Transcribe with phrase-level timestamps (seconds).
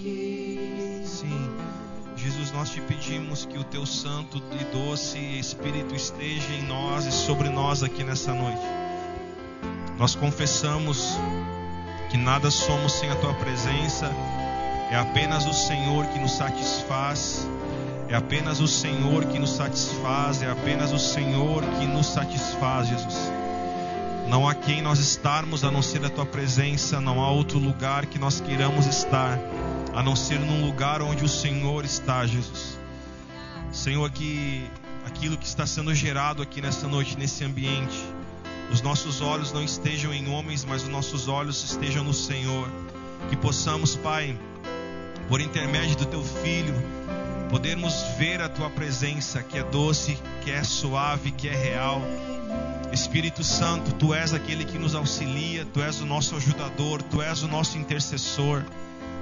[0.00, 1.50] Sim.
[2.16, 7.10] Jesus, nós te pedimos que o teu santo e doce Espírito esteja em nós e
[7.10, 8.62] sobre nós aqui nessa noite.
[9.98, 11.18] Nós confessamos
[12.10, 14.06] que nada somos sem a tua presença,
[14.90, 17.48] é apenas o Senhor que nos satisfaz,
[18.08, 23.32] é apenas o Senhor que nos satisfaz, é apenas o Senhor que nos satisfaz, Jesus.
[24.28, 28.06] Não há quem nós estarmos a não ser a tua presença, não há outro lugar
[28.06, 29.38] que nós queiramos estar
[29.98, 32.78] a não ser num lugar onde o Senhor está, Jesus.
[33.72, 34.64] Senhor, que
[35.04, 37.98] aquilo que está sendo gerado aqui nessa noite, nesse ambiente,
[38.70, 42.70] os nossos olhos não estejam em homens, mas os nossos olhos estejam no Senhor.
[43.28, 44.38] Que possamos, Pai,
[45.28, 46.76] por intermédio do Teu Filho,
[47.50, 52.00] podermos ver a Tua presença, que é doce, que é suave, que é real
[52.92, 57.42] Espírito Santo, tu és aquele que nos auxilia, tu és o nosso ajudador, tu és
[57.42, 58.64] o nosso intercessor.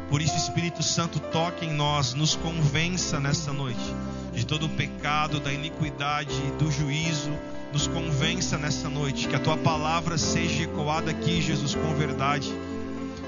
[0.08, 3.94] Por isso, Espírito Santo, toque em nós, nos convença nessa noite
[4.36, 7.30] de todo o pecado, da iniquidade, do juízo.
[7.72, 12.52] Nos convença nessa noite que a tua palavra seja ecoada aqui, Jesus, com verdade.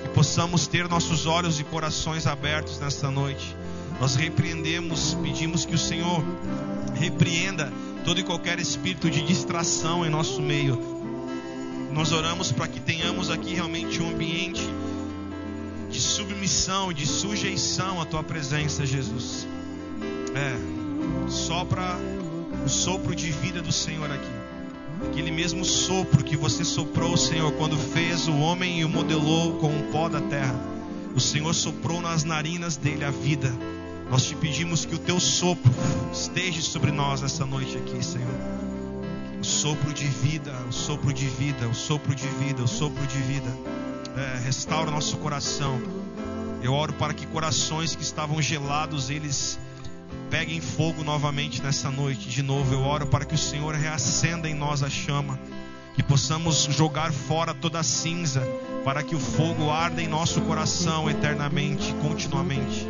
[0.03, 3.57] Que possamos ter nossos olhos e corações abertos nessa noite.
[4.01, 6.23] Nós repreendemos, pedimos que o Senhor
[6.95, 7.73] repreenda
[8.05, 10.79] todo e qualquer espírito de distração em nosso meio.
[11.93, 14.63] Nós oramos para que tenhamos aqui realmente um ambiente
[15.91, 19.47] de submissão, de sujeição à tua presença, Jesus.
[20.35, 21.99] É, sopra
[22.65, 24.39] o sopro de vida do Senhor aqui.
[25.07, 29.69] Aquele mesmo sopro que você soprou, Senhor, quando fez o homem e o modelou com
[29.69, 30.59] o pó da terra.
[31.15, 33.53] O Senhor soprou nas narinas dele a vida
[34.11, 35.71] nós te pedimos que o teu sopro
[36.13, 38.35] esteja sobre nós nessa noite aqui, Senhor.
[39.39, 43.19] O sopro de vida, o sopro de vida, o sopro de vida, o sopro de
[43.19, 43.51] vida.
[44.19, 45.81] É, restaura nosso coração.
[46.61, 49.57] Eu oro para que corações que estavam gelados, eles
[50.29, 52.29] peguem fogo novamente nessa noite.
[52.29, 55.39] De novo, eu oro para que o Senhor reacenda em nós a chama.
[55.95, 58.43] Que possamos jogar fora toda a cinza,
[58.85, 62.89] para que o fogo arda em nosso coração eternamente, continuamente.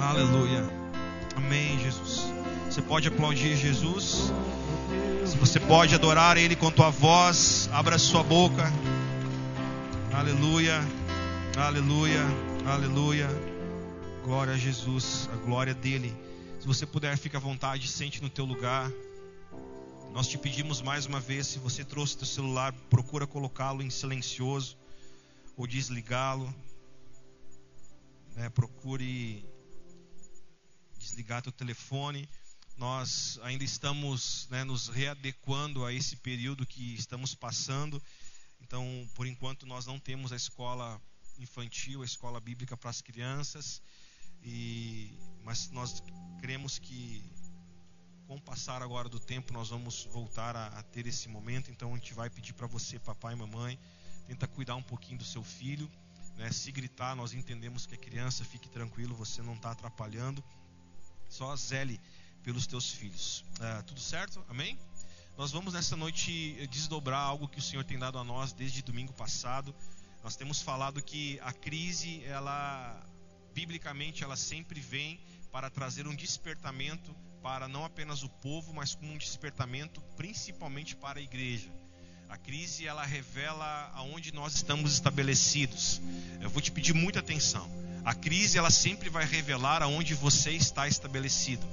[0.00, 0.64] Aleluia.
[1.36, 2.32] Amém, Jesus.
[2.70, 4.32] Você pode aplaudir Jesus.
[5.26, 8.72] Se você pode adorar Ele com tua voz, abra sua boca.
[10.18, 10.80] Aleluia.
[11.56, 12.20] Aleluia.
[12.66, 13.28] Aleluia.
[14.24, 16.12] Glória a Jesus, a glória dele.
[16.58, 18.90] Se você puder, fique à vontade, sente no teu lugar.
[20.12, 24.76] Nós te pedimos mais uma vez, se você trouxe teu celular, procura colocá-lo em silencioso
[25.56, 26.52] ou desligá-lo.
[28.38, 29.46] É, procure
[30.98, 32.28] desligar teu telefone.
[32.76, 38.02] Nós ainda estamos né, nos readequando a esse período que estamos passando.
[38.68, 41.00] Então, por enquanto, nós não temos a escola
[41.38, 43.80] infantil, a escola bíblica para as crianças.
[44.42, 45.10] E,
[45.42, 46.02] mas nós
[46.38, 47.24] cremos que
[48.26, 51.70] com o passar agora do tempo nós vamos voltar a, a ter esse momento.
[51.70, 53.80] Então a gente vai pedir para você, papai e mamãe,
[54.26, 55.90] tenta cuidar um pouquinho do seu filho.
[56.36, 56.52] Né?
[56.52, 60.44] Se gritar, nós entendemos que é criança, fique tranquilo, você não está atrapalhando.
[61.30, 61.98] Só zele
[62.42, 63.46] pelos teus filhos.
[63.60, 64.44] É, tudo certo?
[64.46, 64.78] Amém?
[65.38, 69.12] Nós vamos nessa noite desdobrar algo que o Senhor tem dado a nós desde domingo
[69.12, 69.72] passado.
[70.20, 73.00] Nós temos falado que a crise, ela
[73.54, 75.20] biblicamente, ela sempre vem
[75.52, 81.20] para trazer um despertamento para não apenas o povo, mas como um despertamento principalmente para
[81.20, 81.70] a igreja.
[82.28, 86.00] A crise ela revela aonde nós estamos estabelecidos.
[86.40, 87.70] Eu vou te pedir muita atenção.
[88.04, 91.64] A crise ela sempre vai revelar aonde você está estabelecido.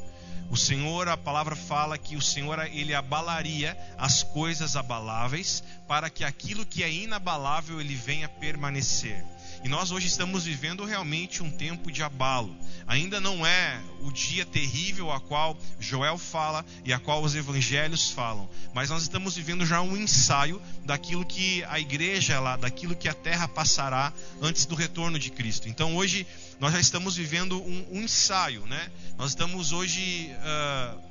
[0.49, 6.23] O Senhor, a palavra fala que o Senhor ele abalaria as coisas abaláveis para que
[6.23, 9.23] aquilo que é inabalável ele venha permanecer.
[9.63, 12.55] E nós hoje estamos vivendo realmente um tempo de abalo.
[12.87, 18.11] Ainda não é o dia terrível a qual Joel fala e a qual os evangelhos
[18.11, 23.09] falam, mas nós estamos vivendo já um ensaio daquilo que a igreja lá, daquilo que
[23.09, 25.67] a terra passará antes do retorno de Cristo.
[25.67, 26.27] Então hoje
[26.59, 28.91] nós já estamos vivendo um, um ensaio, né?
[29.17, 31.04] Nós estamos hoje uh,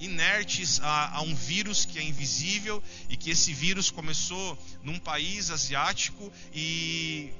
[0.00, 5.50] inertes a, a, um vírus que é invisível e que esse vírus começou num país
[5.50, 7.32] asiático e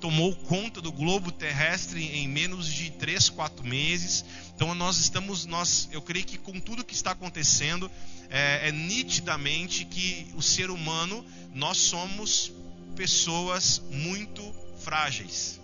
[0.00, 4.24] tomou conta do globo terrestre em menos de 3, 4 meses.
[4.54, 7.90] Então nós estamos, nós, eu creio que com tudo que está acontecendo,
[8.28, 11.24] é, é nitidamente que o ser humano,
[11.54, 12.52] nós somos
[12.96, 14.42] pessoas muito
[14.82, 15.60] frágeis.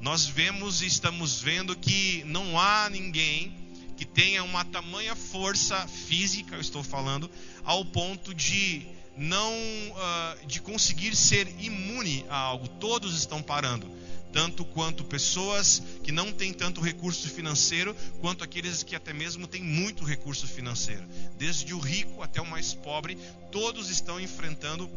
[0.00, 3.59] Nós vemos e estamos vendo que não há ninguém
[4.00, 7.30] que tenha uma tamanha força física, eu estou falando,
[7.62, 12.66] ao ponto de não uh, de conseguir ser imune a algo.
[12.66, 13.86] Todos estão parando.
[14.32, 19.62] tanto quanto pessoas que não têm tanto recurso financeiro, quanto aqueles que até mesmo têm
[19.62, 21.04] muito recurso financeiro.
[21.36, 23.18] Desde o rico até o mais pobre,
[23.52, 24.88] todos estão enfrentando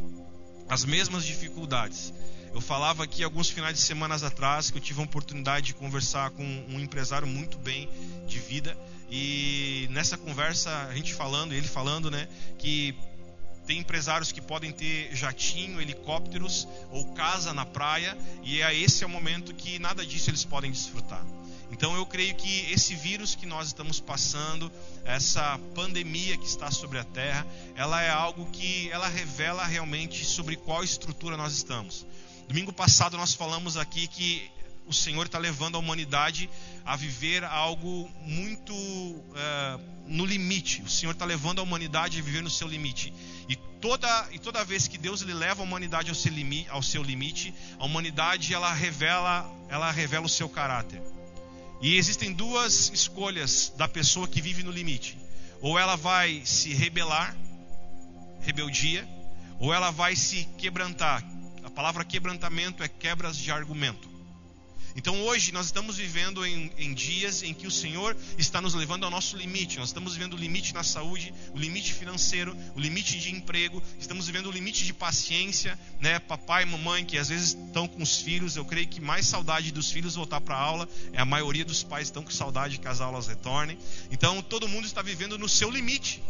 [0.69, 2.13] as mesmas dificuldades.
[2.53, 6.29] Eu falava aqui alguns finais de semanas atrás que eu tive a oportunidade de conversar
[6.31, 7.89] com um empresário muito bem
[8.27, 8.77] de vida
[9.09, 12.27] e nessa conversa a gente falando, ele falando, né,
[12.57, 12.95] que
[13.65, 19.07] tem empresários que podem ter jatinho, helicópteros ou casa na praia, e é esse é
[19.07, 21.23] o momento que nada disso eles podem desfrutar.
[21.71, 24.71] Então eu creio que esse vírus que nós estamos passando,
[25.05, 30.55] essa pandemia que está sobre a terra, ela é algo que ela revela realmente sobre
[30.55, 32.05] qual estrutura nós estamos.
[32.47, 34.51] Domingo passado nós falamos aqui que
[34.85, 36.49] o Senhor está levando a humanidade
[36.85, 40.81] a viver algo muito uh, no limite.
[40.81, 43.13] O Senhor está levando a humanidade a viver no seu limite.
[43.47, 46.83] E toda, e toda vez que Deus ele leva a humanidade ao seu, limite, ao
[46.83, 51.01] seu limite, a humanidade ela revela, ela revela o seu caráter.
[51.81, 55.17] E existem duas escolhas da pessoa que vive no limite.
[55.61, 57.35] Ou ela vai se rebelar,
[58.41, 59.07] rebeldia,
[59.59, 61.32] ou ela vai se quebrantar.
[61.75, 64.12] Palavra quebrantamento é quebras de argumento.
[64.95, 69.03] Então hoje nós estamos vivendo em, em, dias em que o Senhor está nos levando
[69.03, 69.79] ao nosso limite.
[69.79, 74.27] Nós estamos vivendo o limite na saúde, o limite financeiro, o limite de emprego, estamos
[74.27, 76.19] vivendo o limite de paciência, né?
[76.19, 79.71] Papai e mamãe que às vezes estão com os filhos, eu creio que mais saudade
[79.71, 82.87] dos filhos voltar para a aula, é a maioria dos pais estão com saudade que
[82.87, 83.77] as aulas retornem.
[84.11, 86.21] Então todo mundo está vivendo no seu limite,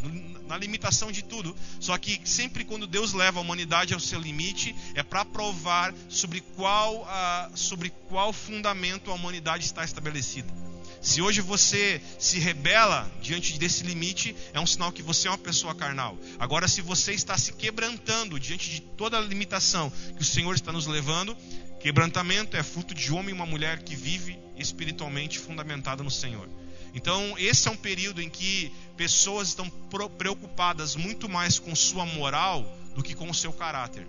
[0.47, 1.55] na limitação de tudo.
[1.79, 6.41] Só que sempre quando Deus leva a humanidade ao seu limite, é para provar sobre
[6.55, 10.53] qual, uh, sobre qual fundamento a humanidade está estabelecida.
[11.01, 15.39] Se hoje você se rebela diante desse limite, é um sinal que você é uma
[15.39, 16.15] pessoa carnal.
[16.37, 20.71] Agora, se você está se quebrantando diante de toda a limitação que o Senhor está
[20.71, 21.35] nos levando,
[21.79, 26.47] quebrantamento é fruto de homem e uma mulher que vive espiritualmente fundamentada no Senhor.
[26.93, 29.67] Então, esse é um período em que pessoas estão
[30.15, 32.63] preocupadas muito mais com sua moral
[32.93, 34.07] do que com o seu caráter.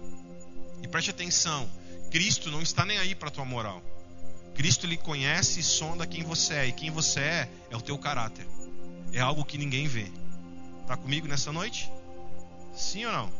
[0.82, 1.66] E preste atenção,
[2.10, 3.82] Cristo não está nem aí para a tua moral.
[4.54, 6.66] Cristo lhe conhece e sonda quem você é.
[6.68, 8.46] E quem você é é o teu caráter.
[9.12, 10.10] É algo que ninguém vê.
[10.82, 11.90] Está comigo nessa noite?
[12.74, 13.32] Sim ou não?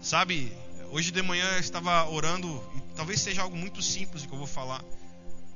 [0.00, 0.52] Sabe,
[0.90, 4.46] hoje de manhã eu estava orando, e talvez seja algo muito simples que eu vou
[4.46, 4.82] falar,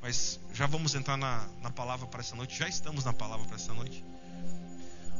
[0.00, 2.56] mas já vamos entrar na, na palavra para essa noite.
[2.56, 4.04] Já estamos na palavra para essa noite.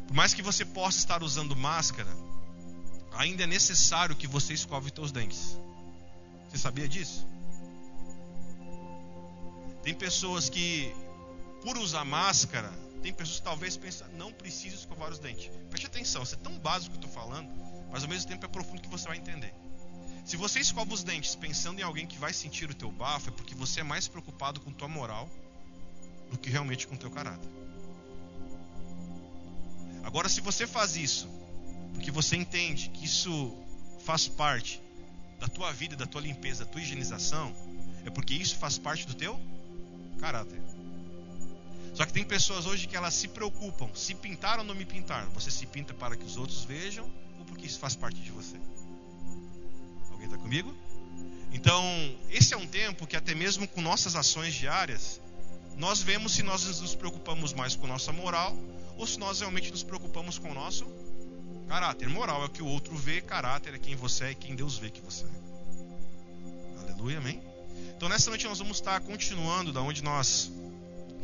[0.07, 2.11] Por mais que você possa estar usando máscara,
[3.17, 5.59] ainda é necessário que você escove os seus dentes.
[6.49, 7.27] Você sabia disso?
[9.87, 10.93] Tem pessoas que,
[11.63, 12.73] por usar máscara,
[13.05, 15.49] tem pessoas que talvez pensam, não preciso escovar os dentes.
[15.71, 17.49] Preste atenção, isso é tão básico que eu estou falando,
[17.93, 19.55] mas ao mesmo tempo é profundo que você vai entender.
[20.25, 23.31] Se você escova os dentes pensando em alguém que vai sentir o teu bafo, é
[23.31, 25.31] porque você é mais preocupado com tua moral
[26.33, 27.49] do que realmente com teu caráter.
[30.03, 31.29] Agora, se você faz isso
[31.95, 33.57] porque você entende que isso
[34.05, 34.83] faz parte
[35.39, 37.55] da tua vida, da tua limpeza, da tua higienização,
[38.05, 39.41] é porque isso faz parte do teu
[40.17, 40.61] caráter.
[41.95, 45.27] Só que tem pessoas hoje que elas se preocupam, se pintar ou não me pintar.
[45.29, 48.57] Você se pinta para que os outros vejam ou porque isso faz parte de você?
[50.11, 50.75] Alguém está comigo?
[51.53, 51.83] Então,
[52.29, 55.21] esse é um tempo que até mesmo com nossas ações diárias,
[55.77, 58.55] nós vemos se nós nos preocupamos mais com nossa moral
[58.99, 60.87] ou se nós realmente nos preocupamos com o nosso
[61.67, 62.11] caráter.
[62.11, 64.77] Moral é o que o outro vê, caráter é quem você é e quem Deus
[64.77, 66.83] vê que você é.
[66.83, 67.56] Aleluia, amém?
[67.97, 70.53] Então nessa noite nós vamos estar continuando da onde nós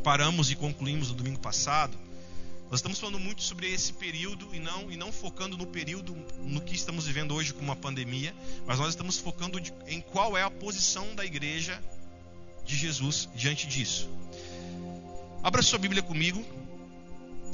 [0.03, 1.95] paramos e concluímos no domingo passado.
[2.71, 6.59] Nós estamos falando muito sobre esse período e não, e não focando no período no
[6.61, 8.33] que estamos vivendo hoje como uma pandemia,
[8.65, 11.79] mas nós estamos focando de, em qual é a posição da igreja
[12.65, 14.09] de Jesus diante disso.
[15.43, 16.43] Abra sua Bíblia comigo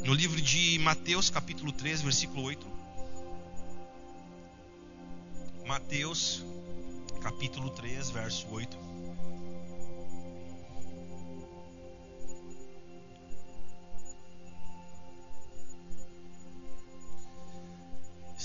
[0.06, 2.66] no livro de Mateus, capítulo 3, versículo 8.
[5.68, 6.42] Mateus,
[7.22, 8.88] capítulo 3, verso 8.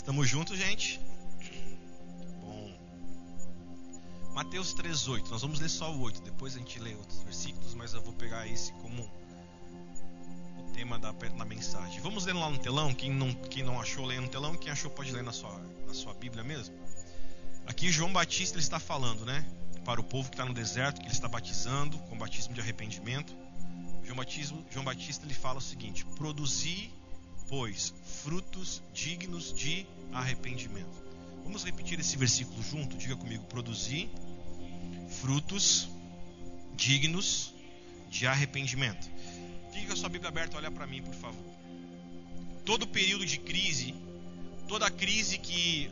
[0.04, 1.00] Estamos juntos, gente?
[2.42, 2.76] Bom.
[4.34, 5.30] Mateus 3:8.
[5.30, 8.12] Nós vamos ler só o 8, depois a gente lê outros versículos, mas eu vou
[8.12, 12.02] pegar esse como o tema da, da mensagem.
[12.02, 14.90] Vamos ler lá no telão, quem não, quem não achou, lê no telão, quem achou
[14.90, 16.76] pode ler na sua, na sua Bíblia mesmo.
[17.66, 19.42] Aqui João Batista ele está falando, né?
[19.86, 23.34] Para o povo que está no deserto, que ele está batizando com batismo de arrependimento.
[24.02, 24.18] João,
[24.70, 26.92] João Batista ele fala o seguinte: produzir
[27.54, 27.94] pois,
[28.24, 31.04] frutos dignos de arrependimento.
[31.44, 32.96] Vamos repetir esse versículo junto?
[32.96, 34.10] Diga comigo: produzir
[35.20, 35.88] frutos
[36.74, 37.54] dignos
[38.10, 39.08] de arrependimento.
[39.86, 41.44] Com a sua Bíblia aberta, olha para mim, por favor.
[42.64, 43.94] Todo período de crise,
[44.66, 45.88] toda crise que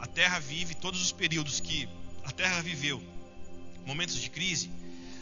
[0.00, 1.88] a Terra vive, todos os períodos que
[2.24, 3.02] a Terra viveu,
[3.86, 4.70] momentos de crise,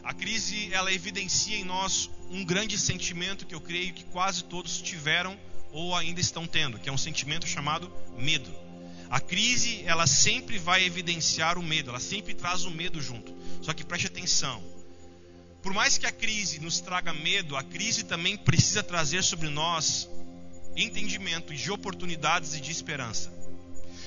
[0.03, 4.81] a crise ela evidencia em nós um grande sentimento que eu creio que quase todos
[4.83, 5.39] tiveram
[5.73, 8.51] ou ainda estão tendo, que é um sentimento chamado medo.
[9.09, 13.35] A crise, ela sempre vai evidenciar o medo, ela sempre traz o medo junto.
[13.63, 14.63] Só que preste atenção.
[15.63, 20.09] Por mais que a crise nos traga medo, a crise também precisa trazer sobre nós
[20.77, 23.33] entendimento de oportunidades e de esperança.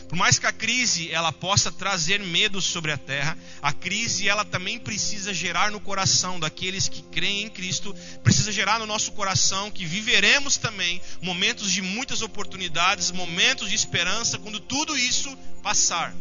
[0.09, 4.43] Por mais que a crise ela possa trazer medo sobre a terra, a crise ela
[4.43, 9.69] também precisa gerar no coração daqueles que creem em Cristo, precisa gerar no nosso coração
[9.69, 16.11] que viveremos também momentos de muitas oportunidades, momentos de esperança quando tudo isso passar.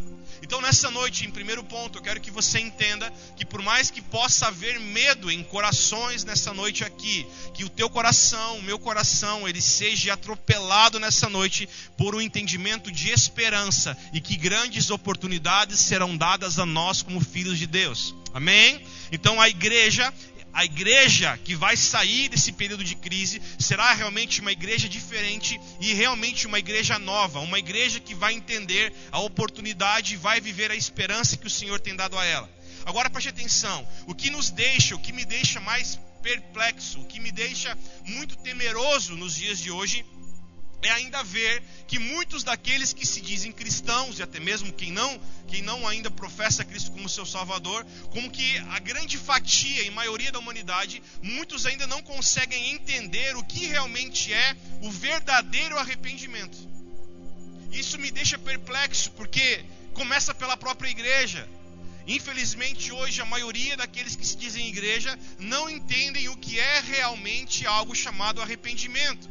[0.43, 4.01] Então, nessa noite, em primeiro ponto, eu quero que você entenda que, por mais que
[4.01, 9.49] possa haver medo em corações nessa noite aqui, que o teu coração, o meu coração,
[9.49, 16.17] ele seja atropelado nessa noite por um entendimento de esperança e que grandes oportunidades serão
[16.17, 18.15] dadas a nós como filhos de Deus.
[18.33, 18.83] Amém?
[19.11, 20.13] Então, a igreja,
[20.59, 25.95] a igreja que vai sair desse período de crise será realmente uma igreja diferente e
[25.95, 30.75] realmente uma igreja nova, uma igreja que vai entender a oportunidade e vai viver a
[30.75, 32.51] esperança que o Senhor tem dado a ela.
[32.85, 37.21] Agora preste atenção: o que nos deixa, o que me deixa mais perplexo, o que
[37.21, 40.05] me deixa muito temeroso nos dias de hoje
[40.83, 45.21] é ainda ver que muitos daqueles que se dizem cristãos e até mesmo quem não,
[45.49, 50.31] quem não ainda professa Cristo como seu Salvador, como que a grande fatia e maioria
[50.31, 56.57] da humanidade, muitos ainda não conseguem entender o que realmente é o verdadeiro arrependimento.
[57.73, 61.49] Isso me deixa perplexo porque começa pela própria igreja.
[62.07, 67.67] Infelizmente, hoje, a maioria daqueles que se dizem igreja não entendem o que é realmente
[67.67, 69.29] algo chamado arrependimento.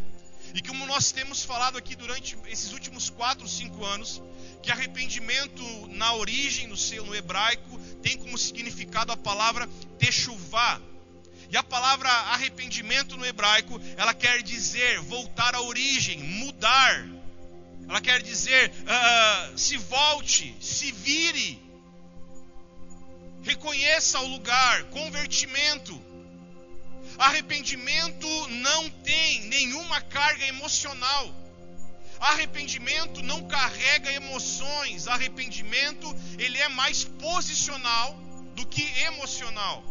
[0.53, 4.21] E como nós temos falado aqui durante esses últimos 4, 5 anos,
[4.61, 10.81] que arrependimento na origem, no, seu, no hebraico, tem como significado a palavra techuvá.
[11.49, 17.07] E a palavra arrependimento no hebraico, ela quer dizer voltar à origem, mudar.
[17.87, 21.61] Ela quer dizer uh, se volte, se vire,
[23.43, 25.97] reconheça o lugar, convertimento.
[27.17, 31.33] Arrependimento não tem nenhuma carga emocional.
[32.19, 35.07] Arrependimento não carrega emoções.
[35.07, 38.13] Arrependimento, ele é mais posicional
[38.55, 39.83] do que emocional.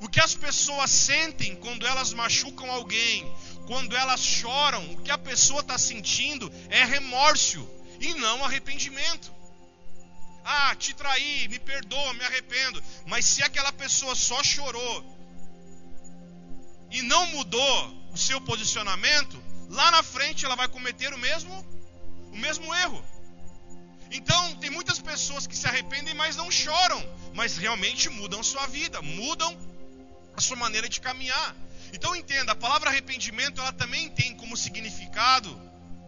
[0.00, 3.24] O que as pessoas sentem quando elas machucam alguém,
[3.66, 7.66] quando elas choram, o que a pessoa está sentindo é remorso
[8.00, 9.32] e não arrependimento.
[10.44, 12.82] Ah, te traí, me perdoa, me arrependo.
[13.06, 15.13] Mas se aquela pessoa só chorou
[16.94, 21.52] e não mudou o seu posicionamento, lá na frente ela vai cometer o mesmo
[22.32, 23.04] o mesmo erro.
[24.10, 27.00] Então, tem muitas pessoas que se arrependem, mas não choram,
[27.32, 29.56] mas realmente mudam sua vida, mudam
[30.36, 31.56] a sua maneira de caminhar.
[31.92, 35.60] Então, entenda, a palavra arrependimento, ela também tem como significado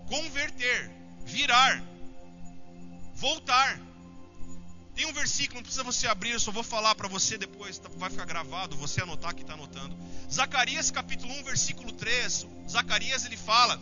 [0.08, 0.90] converter,
[1.24, 1.82] virar,
[3.14, 3.80] voltar.
[4.96, 7.90] Tem um versículo, não precisa você abrir, eu só vou falar para você depois, tá,
[7.96, 9.94] vai ficar gravado, você anotar que está anotando.
[10.32, 12.46] Zacarias capítulo 1, versículo 3.
[12.68, 13.78] Zacarias ele fala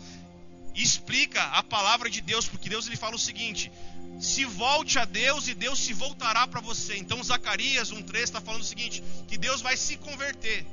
[0.75, 3.71] explica a palavra de Deus, porque Deus ele fala o seguinte:
[4.19, 6.97] se volte a Deus e Deus se voltará para você.
[6.97, 10.65] Então Zacarias 1,3 está falando o seguinte: que Deus vai se converter,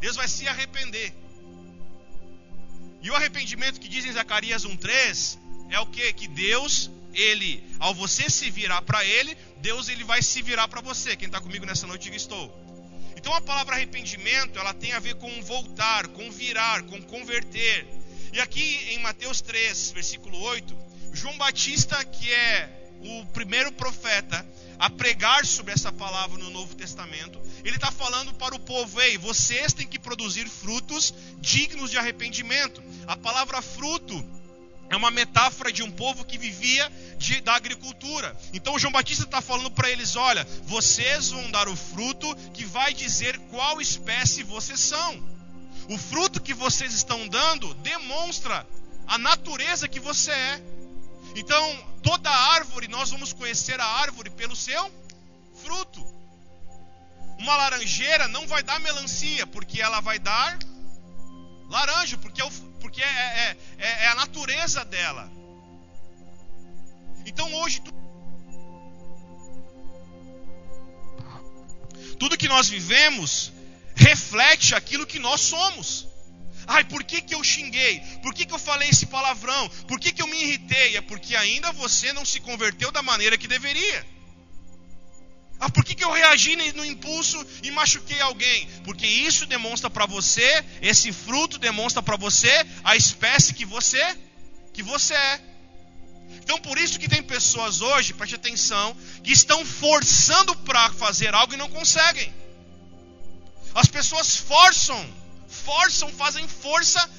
[0.00, 1.14] Deus vai se arrepender.
[3.00, 5.38] E o arrependimento que diz em Zacarias 1,3
[5.70, 6.12] é o que?
[6.12, 10.80] Que Deus ele, ao você se virar para ele, Deus ele vai se virar para
[10.80, 11.16] você.
[11.16, 12.50] Quem está comigo nessa noite, diga estou.
[13.16, 17.86] Então a palavra arrependimento, ela tem a ver com voltar, com virar, com converter.
[18.32, 20.76] E aqui em Mateus 3, versículo 8,
[21.12, 24.46] João Batista, que é o primeiro profeta
[24.78, 29.18] a pregar sobre essa palavra no Novo Testamento, ele está falando para o povo: ei,
[29.18, 32.82] vocês têm que produzir frutos dignos de arrependimento.
[33.06, 34.24] A palavra fruto
[34.90, 38.36] é uma metáfora de um povo que vivia de, da agricultura.
[38.52, 42.92] Então João Batista está falando para eles: olha, vocês vão dar o fruto que vai
[42.92, 45.30] dizer qual espécie vocês são.
[45.88, 48.66] O fruto que vocês estão dando demonstra
[49.06, 50.62] a natureza que você é.
[51.36, 54.90] Então, toda árvore, nós vamos conhecer a árvore pelo seu
[55.62, 56.04] fruto.
[57.38, 60.58] Uma laranjeira não vai dar melancia, porque ela vai dar
[61.68, 65.30] laranja, porque é o, porque é, é, é, é a natureza dela.
[67.26, 67.82] Então hoje
[72.20, 73.50] Tudo que nós vivemos
[73.94, 76.06] reflete aquilo que nós somos.
[76.66, 77.98] Ai, por que, que eu xinguei?
[78.22, 79.68] Por que, que eu falei esse palavrão?
[79.88, 80.98] Por que, que eu me irritei?
[80.98, 84.06] É porque ainda você não se converteu da maneira que deveria.
[85.60, 88.66] Ah, por que, que eu reagi no impulso e machuquei alguém?
[88.82, 92.50] Porque isso demonstra para você, esse fruto demonstra para você
[92.82, 94.02] a espécie que você
[94.72, 95.40] que você é.
[96.42, 101.52] Então por isso que tem pessoas hoje, preste atenção, que estão forçando para fazer algo
[101.52, 102.32] e não conseguem.
[103.74, 107.10] As pessoas forçam forçam, fazem força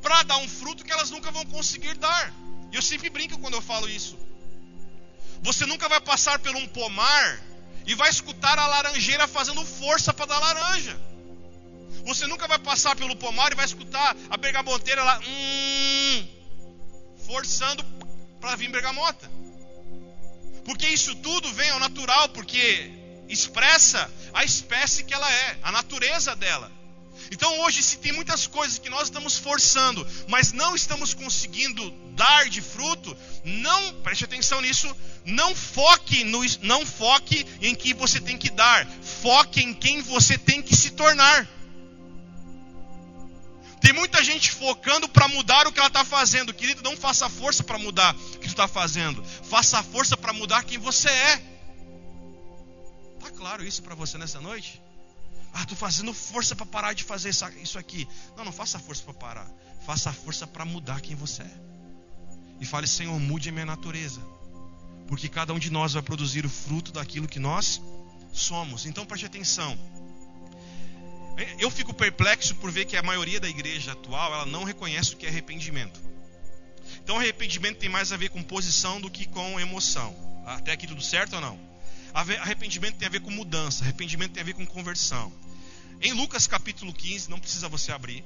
[0.00, 2.32] para dar um fruto que elas nunca vão conseguir dar.
[2.70, 4.18] E eu sempre brinco quando eu falo isso.
[5.42, 7.40] Você nunca vai passar por um pomar
[7.86, 10.98] e vai escutar a laranjeira fazendo força para dar laranja.
[12.04, 16.28] Você nunca vai passar pelo pomar e vai escutar a bergamoteira lá, hum,
[17.26, 17.84] forçando
[18.40, 19.30] para vir bergamota.
[20.64, 22.90] Porque isso tudo vem ao natural, porque
[23.28, 26.70] expressa a espécie que ela é, a natureza dela.
[27.30, 31.82] Então hoje, se tem muitas coisas que nós estamos forçando, mas não estamos conseguindo
[32.14, 34.94] dar de fruto, não preste atenção nisso.
[35.24, 40.36] Não foque no, não foque em que você tem que dar, foque em quem você
[40.36, 41.48] tem que se tornar.
[43.80, 46.54] Tem muita gente focando para mudar o que ela está fazendo.
[46.54, 49.24] Querido, não faça força para mudar o que está fazendo.
[49.24, 51.36] Faça força para mudar quem você é.
[53.20, 54.80] Tá claro isso para você nessa noite?
[55.52, 58.08] Ah, estou fazendo força para parar de fazer isso aqui.
[58.36, 59.50] Não, não faça força para parar.
[59.84, 61.71] Faça força para mudar quem você é.
[62.62, 64.20] E fale, Senhor, mude a minha natureza.
[65.08, 67.82] Porque cada um de nós vai produzir o fruto daquilo que nós
[68.32, 68.86] somos.
[68.86, 69.76] Então preste atenção.
[71.58, 75.16] Eu fico perplexo por ver que a maioria da igreja atual ela não reconhece o
[75.16, 76.00] que é arrependimento.
[77.02, 80.14] Então arrependimento tem mais a ver com posição do que com emoção.
[80.46, 81.58] Até aqui tudo certo ou não?
[82.14, 85.32] Arrependimento tem a ver com mudança, arrependimento tem a ver com conversão.
[86.00, 88.24] Em Lucas capítulo 15, não precisa você abrir.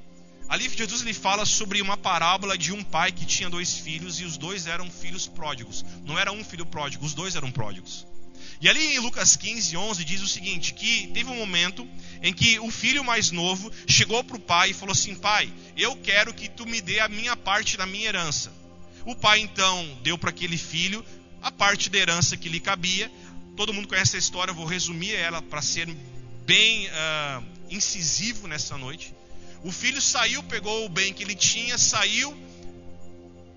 [0.49, 4.23] Ali Jesus ele fala sobre uma parábola de um pai que tinha dois filhos e
[4.23, 5.83] os dois eram filhos pródigos.
[6.05, 8.05] Não era um filho pródigo, os dois eram pródigos.
[8.59, 11.87] E ali em Lucas 15, 11 diz o seguinte: que teve um momento
[12.21, 15.95] em que o filho mais novo chegou para o pai e falou assim: Pai, eu
[15.97, 18.51] quero que tu me dê a minha parte da minha herança.
[19.05, 21.05] O pai então deu para aquele filho
[21.41, 23.11] a parte da herança que lhe cabia.
[23.55, 25.87] Todo mundo conhece a história, eu vou resumir ela para ser
[26.45, 29.13] bem uh, incisivo nessa noite.
[29.67, 32.33] O filho saiu, pegou o bem que ele tinha, saiu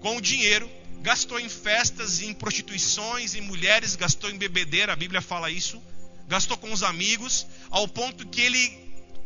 [0.01, 0.69] com o dinheiro,
[1.03, 5.81] gastou em festas, em prostituições, em mulheres, gastou em bebedeira, a Bíblia fala isso.
[6.27, 8.77] Gastou com os amigos, ao ponto que ele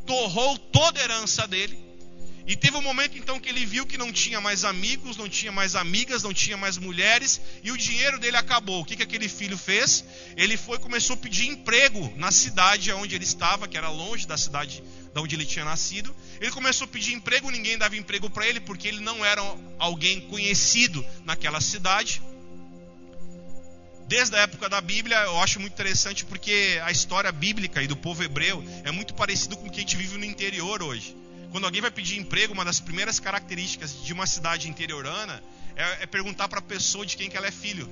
[0.05, 1.83] torrou toda a herança dele.
[2.47, 5.51] E teve um momento então que ele viu que não tinha mais amigos, não tinha
[5.51, 8.83] mais amigas, não tinha mais mulheres, e o dinheiro dele acabou.
[8.83, 10.05] O que, que aquele filho fez?
[10.37, 14.37] Ele foi começou a pedir emprego na cidade onde ele estava, que era longe da
[14.37, 14.83] cidade
[15.15, 16.15] de onde ele tinha nascido.
[16.41, 19.41] Ele começou a pedir emprego, ninguém dava emprego para ele, porque ele não era
[19.79, 22.21] alguém conhecido naquela cidade.
[24.09, 27.97] Desde a época da Bíblia, eu acho muito interessante porque a história bíblica e do
[27.97, 31.17] povo hebreu é muito parecido com o que a gente vive no interior hoje.
[31.53, 35.43] Quando alguém vai pedir emprego, uma das primeiras características de uma cidade interiorana
[35.77, 37.89] é, é perguntar para a pessoa de quem que ela é filho.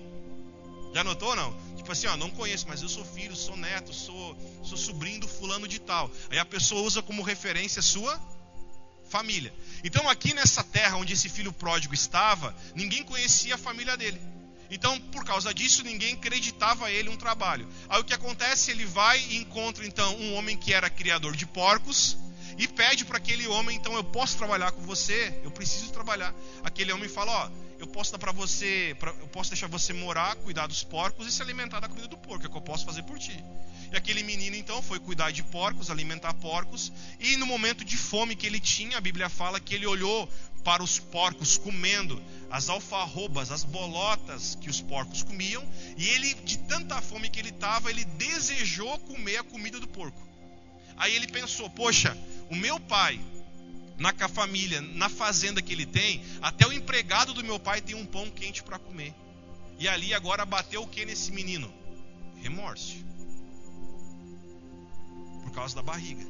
[0.93, 1.57] Já notou ou não?
[1.77, 5.29] Tipo assim, ó, não conheço, mas eu sou filho, sou neto, sou, sou sobrinho do
[5.29, 6.11] fulano de tal.
[6.31, 8.21] Aí a pessoa usa como referência a sua
[9.09, 9.53] família.
[9.83, 14.21] Então aqui nessa terra onde esse filho pródigo estava, ninguém conhecia a família dele.
[14.71, 17.69] Então, por causa disso, ninguém acreditava ele um trabalho.
[17.91, 18.71] Aí o que acontece?
[18.71, 22.17] Ele vai e encontra então um homem que era criador de porcos,
[22.59, 26.35] e pede para aquele homem, então eu posso trabalhar com você, eu preciso trabalhar.
[26.63, 27.51] Aquele homem fala, ó,
[27.83, 31.33] eu posso dar para você, pra, eu posso deixar você morar, cuidar dos porcos e
[31.33, 33.37] se alimentar da comida do porco, é o que eu posso fazer por ti.
[33.93, 38.37] E aquele menino então foi cuidar de porcos, alimentar porcos, e no momento de fome
[38.37, 40.29] que ele tinha, a Bíblia fala que ele olhou
[40.63, 45.65] para os porcos comendo as alfarrobas, as bolotas que os porcos comiam,
[45.97, 50.23] e ele, de tanta fome que ele estava, ele desejou comer a comida do porco.
[50.97, 52.17] Aí ele pensou: poxa,
[52.49, 53.21] o meu pai,
[53.99, 58.07] na família, na fazenda que ele tem, até o empregado do meu pai tem um
[58.07, 59.15] pão quente para comer.
[59.79, 61.73] E ali agora bateu o que nesse menino?
[62.43, 62.97] Remorso.
[65.43, 66.25] Por causa da barriga.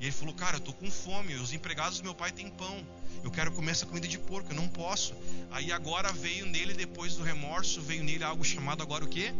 [0.00, 1.34] E ele falou: Cara, eu tô com fome.
[1.34, 2.84] Os empregados do meu pai têm pão.
[3.22, 4.50] Eu quero comer essa comida de porco.
[4.50, 5.14] Eu não posso.
[5.50, 9.32] Aí agora veio nele, depois do remorso, veio nele algo chamado agora o que?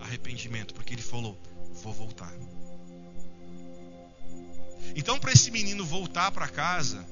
[0.00, 0.74] Arrependimento.
[0.74, 1.36] Porque ele falou:
[1.82, 2.32] Vou voltar.
[4.94, 7.06] Então, para esse menino voltar para casa,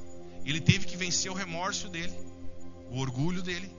[0.44, 2.14] ele teve que vencer o remorso dele,
[2.90, 3.70] o orgulho dele,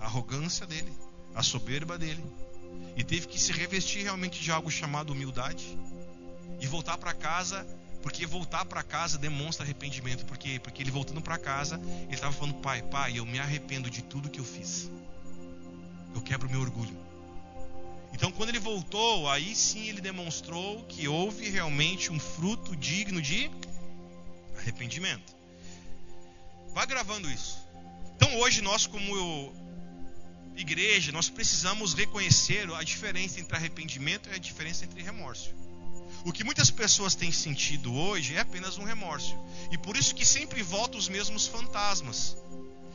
[0.00, 0.92] a arrogância dele,
[1.34, 2.24] a soberba dele,
[2.96, 5.78] e teve que se revestir realmente de algo chamado humildade,
[6.60, 7.66] E voltar para casa,
[8.00, 10.24] porque voltar para casa demonstra arrependimento.
[10.24, 10.60] Por quê?
[10.62, 14.30] Porque ele voltando para casa, ele estava falando: Pai, pai, eu me arrependo de tudo
[14.30, 14.90] que eu fiz.
[16.14, 17.03] Eu quebro meu orgulho.
[18.14, 23.50] Então, quando ele voltou, aí sim ele demonstrou que houve realmente um fruto digno de
[24.56, 25.34] arrependimento.
[26.72, 27.58] Vá gravando isso.
[28.14, 29.52] Então, hoje, nós, como
[30.56, 35.52] igreja, nós precisamos reconhecer a diferença entre arrependimento e a diferença entre remorso.
[36.24, 39.36] O que muitas pessoas têm sentido hoje é apenas um remorso.
[39.72, 42.36] E por isso que sempre voltam os mesmos fantasmas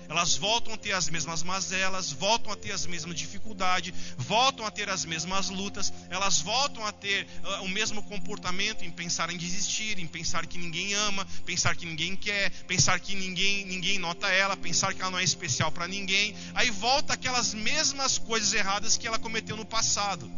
[0.09, 4.71] elas voltam a ter as mesmas mazelas, voltam a ter as mesmas dificuldades, voltam a
[4.71, 9.37] ter as mesmas lutas, elas voltam a ter uh, o mesmo comportamento em pensar em
[9.37, 14.27] desistir, em pensar que ninguém ama, pensar que ninguém quer, pensar que ninguém, ninguém nota
[14.29, 16.35] ela, pensar que ela não é especial para ninguém.
[16.55, 20.29] Aí volta aquelas mesmas coisas erradas que ela cometeu no passado.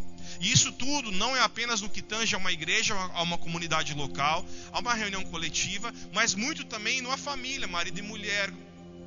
[0.41, 3.93] E isso tudo não é apenas no que tange a uma igreja, a uma comunidade
[3.93, 8.51] local, a uma reunião coletiva, mas muito também numa família, marido e mulher,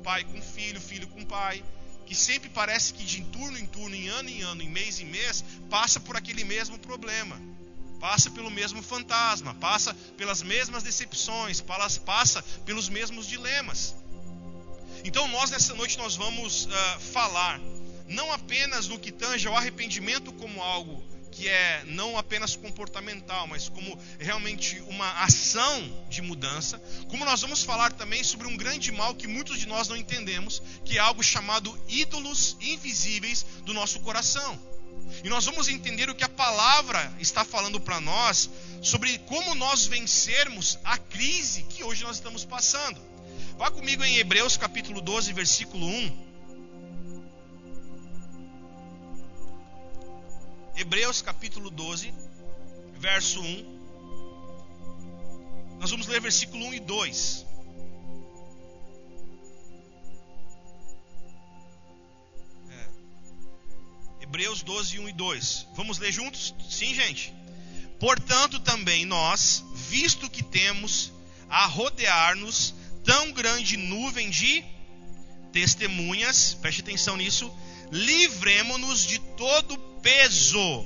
[0.05, 1.63] pai com filho, filho com pai,
[2.05, 5.05] que sempre parece que de turno em turno, em ano em ano, em mês em
[5.05, 7.41] mês, passa por aquele mesmo problema,
[7.99, 11.59] passa pelo mesmo fantasma, passa pelas mesmas decepções,
[12.05, 13.95] passa pelos mesmos dilemas.
[15.03, 17.59] Então nós nessa noite nós vamos uh, falar
[18.07, 21.03] não apenas no que tange ao arrependimento como algo
[21.35, 27.61] que é não apenas comportamental, mas como realmente uma ação de mudança, como nós vamos
[27.61, 31.21] falar também sobre um grande mal que muitos de nós não entendemos, que é algo
[31.21, 34.57] chamado ídolos invisíveis do nosso coração.
[35.23, 38.49] E nós vamos entender o que a palavra está falando para nós
[38.81, 42.99] sobre como nós vencermos a crise que hoje nós estamos passando.
[43.57, 46.24] Vá comigo em Hebreus capítulo 12, versículo 1.
[50.77, 52.13] Hebreus capítulo 12,
[52.99, 53.75] verso 1.
[55.79, 57.45] Nós vamos ler versículo 1 e 2.
[62.69, 62.89] É.
[64.23, 65.67] Hebreus 12, 1 e 2.
[65.75, 66.53] Vamos ler juntos?
[66.69, 67.33] Sim, gente.
[67.97, 71.09] Portanto, também nós, visto que temos
[71.49, 74.61] a rodear-nos tão grande nuvem de
[75.53, 77.49] testemunhas, preste atenção nisso,
[77.93, 80.85] livremo-nos de todo peso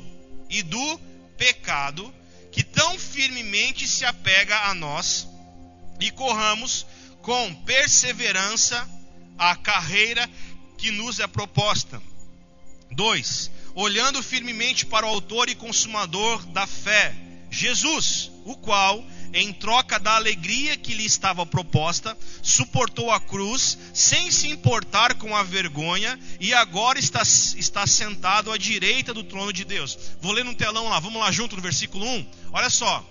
[0.49, 0.97] e do
[1.37, 2.13] pecado
[2.53, 5.27] que tão firmemente se apega a nós
[5.99, 6.85] e corramos
[7.21, 8.89] com perseverança
[9.37, 10.25] a carreira
[10.77, 12.01] que nos é proposta.
[12.91, 13.51] 2.
[13.75, 17.13] Olhando firmemente para o Autor e Consumador da fé,
[17.51, 24.31] Jesus, o qual em troca da alegria que lhe estava proposta, suportou a cruz, sem
[24.31, 29.63] se importar com a vergonha, e agora está, está sentado à direita do trono de
[29.63, 29.97] Deus.
[30.21, 32.27] Vou ler no telão lá, vamos lá junto no versículo 1.
[32.51, 33.07] Olha só.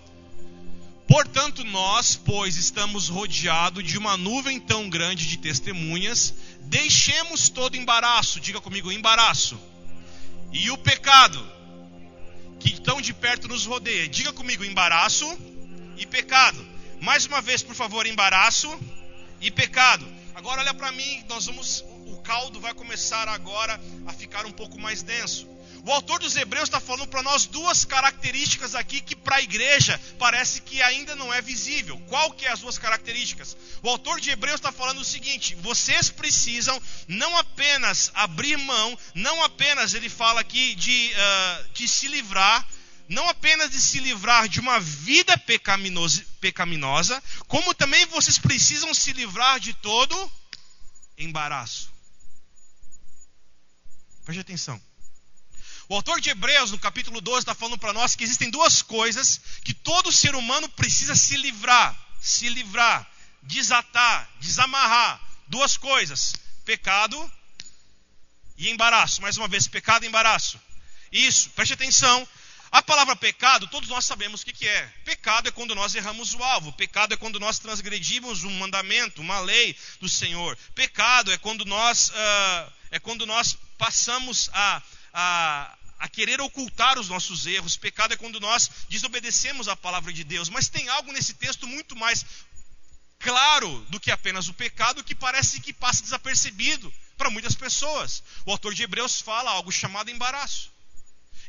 [1.07, 8.39] Portanto, nós, pois, estamos rodeados de uma nuvem tão grande de testemunhas, deixemos todo embaraço,
[8.39, 9.59] diga comigo, embaraço,
[10.53, 11.43] e o pecado,
[12.61, 15.27] que tão de perto nos rodeia, diga comigo, embaraço
[15.99, 16.67] e pecado.
[17.01, 18.69] Mais uma vez, por favor, embaraço
[19.41, 20.07] e pecado.
[20.35, 24.79] Agora olha para mim, nós vamos o caldo vai começar agora a ficar um pouco
[24.81, 25.47] mais denso.
[25.85, 29.99] O autor dos Hebreus está falando para nós duas características aqui que para a igreja
[30.19, 31.99] parece que ainda não é visível.
[32.09, 33.57] Qual que é as duas características?
[33.83, 39.43] O autor de Hebreus está falando o seguinte: vocês precisam não apenas abrir mão, não
[39.43, 42.67] apenas ele fala aqui de, uh, de se livrar
[43.09, 49.59] não apenas de se livrar de uma vida pecaminosa, como também vocês precisam se livrar
[49.59, 50.33] de todo
[51.17, 51.91] embaraço.
[54.25, 54.81] Preste atenção.
[55.89, 59.41] O autor de Hebreus, no capítulo 12, está falando para nós que existem duas coisas
[59.65, 63.11] que todo ser humano precisa se livrar, se livrar,
[63.43, 65.19] desatar, desamarrar.
[65.47, 67.33] Duas coisas: pecado
[68.59, 69.23] e embaraço.
[69.23, 70.61] Mais uma vez, pecado e embaraço.
[71.11, 72.29] Isso, preste atenção,
[72.71, 74.87] a palavra pecado, todos nós sabemos o que, que, é.
[75.05, 76.73] Pecado é quando nós erramos o alvo.
[76.73, 80.57] Pecado é quando nós transgredimos um mandamento, uma lei do Senhor.
[80.75, 84.83] Pecado é quando nós, uh, é quando nós passamos a,
[85.15, 87.77] a, a querer ocultar os nossos erros.
[87.77, 90.51] Pecado é quando nós desobedecemos a palavra de Deus.
[90.51, 92.25] Mas tem algo nesse texto muito mais
[93.19, 98.23] claro do que apenas o pecado que parece que passa desapercebido para muitas pessoas.
[98.45, 100.71] O autor de Hebreus fala algo chamado embaraço.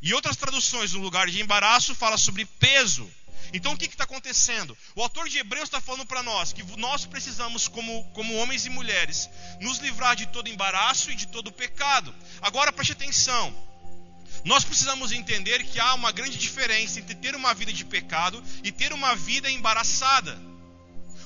[0.02, 3.10] E outras traduções, no lugar de embaraço, fala sobre peso.
[3.54, 4.78] Então o que está acontecendo?
[4.96, 8.70] O autor de Hebreus está falando para nós que nós precisamos, como, como homens e
[8.70, 12.14] mulheres, nos livrar de todo embaraço e de todo pecado.
[12.42, 13.56] Agora preste atenção.
[14.46, 18.72] Nós precisamos entender que há uma grande diferença entre ter uma vida de pecado e
[18.72, 20.49] ter uma vida embaraçada.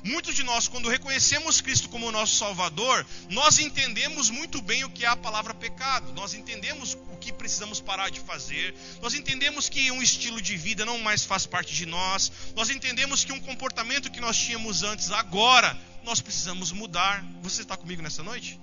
[0.04, 5.06] Muitos de nós, quando reconhecemos Cristo como nosso Salvador, nós entendemos muito bem o que
[5.06, 9.90] é a palavra pecado, nós entendemos o que precisamos parar de fazer, nós entendemos que
[9.92, 14.12] um estilo de vida não mais faz parte de nós, nós entendemos que um comportamento
[14.12, 17.24] que nós tínhamos antes, agora, nós precisamos mudar.
[17.42, 18.60] Você está comigo nessa noite?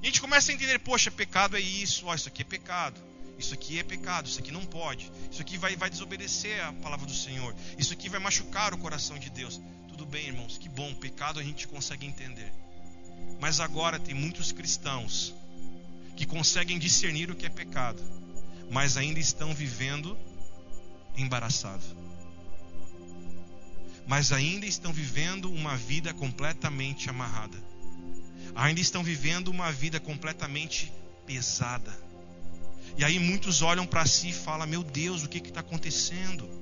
[0.00, 3.08] E a gente começa a entender: poxa, pecado é isso, ó, isso aqui é pecado.
[3.38, 5.10] Isso aqui é pecado, isso aqui não pode.
[5.30, 7.54] Isso aqui vai, vai desobedecer a palavra do Senhor.
[7.78, 9.60] Isso aqui vai machucar o coração de Deus.
[9.98, 12.52] Tudo bem, irmãos, que bom, pecado a gente consegue entender.
[13.40, 15.34] Mas agora tem muitos cristãos
[16.16, 18.00] que conseguem discernir o que é pecado,
[18.70, 20.16] mas ainda estão vivendo
[21.16, 21.82] embaraçado.
[24.06, 27.60] Mas ainda estão vivendo uma vida completamente amarrada.
[28.54, 30.92] Ainda estão vivendo uma vida completamente
[31.26, 31.92] pesada
[32.98, 36.57] e aí muitos olham para si e falam: Meu Deus, o que está acontecendo?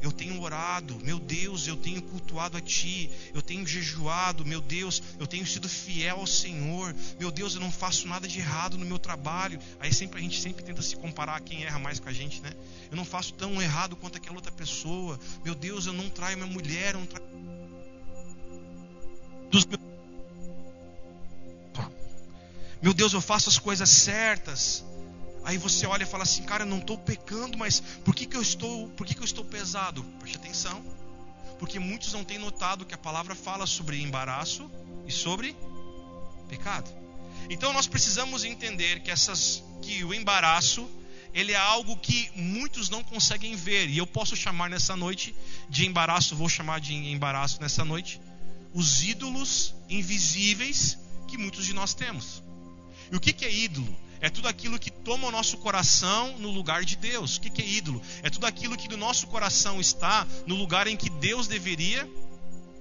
[0.00, 5.02] Eu tenho orado, meu Deus, eu tenho cultuado a Ti, eu tenho jejuado, meu Deus,
[5.18, 8.86] eu tenho sido fiel ao Senhor, meu Deus, eu não faço nada de errado no
[8.86, 9.58] meu trabalho.
[9.80, 12.40] Aí sempre a gente sempre tenta se comparar a quem erra mais com a gente,
[12.40, 12.52] né?
[12.90, 15.18] Eu não faço tão errado quanto aquela outra pessoa.
[15.44, 17.26] Meu Deus, eu não traio minha mulher, eu não traio.
[19.50, 19.80] Dos meus...
[22.80, 24.84] Meu Deus, eu faço as coisas certas.
[25.44, 28.36] Aí você olha e fala assim, cara, eu não estou pecando, mas por que, que
[28.36, 30.02] eu estou, por que, que eu estou pesado?
[30.18, 30.84] Preste atenção,
[31.58, 34.70] porque muitos não têm notado que a palavra fala sobre embaraço
[35.06, 35.56] e sobre
[36.48, 36.90] pecado.
[37.50, 40.88] Então nós precisamos entender que essas, que o embaraço
[41.32, 45.34] ele é algo que muitos não conseguem ver e eu posso chamar nessa noite
[45.68, 48.20] de embaraço, vou chamar de embaraço nessa noite,
[48.72, 52.42] os ídolos invisíveis que muitos de nós temos.
[53.10, 53.94] E o que, que é ídolo?
[54.20, 57.36] É tudo aquilo que toma o nosso coração no lugar de Deus.
[57.36, 58.02] O que é ídolo?
[58.22, 62.08] É tudo aquilo que do nosso coração está no lugar em que Deus deveria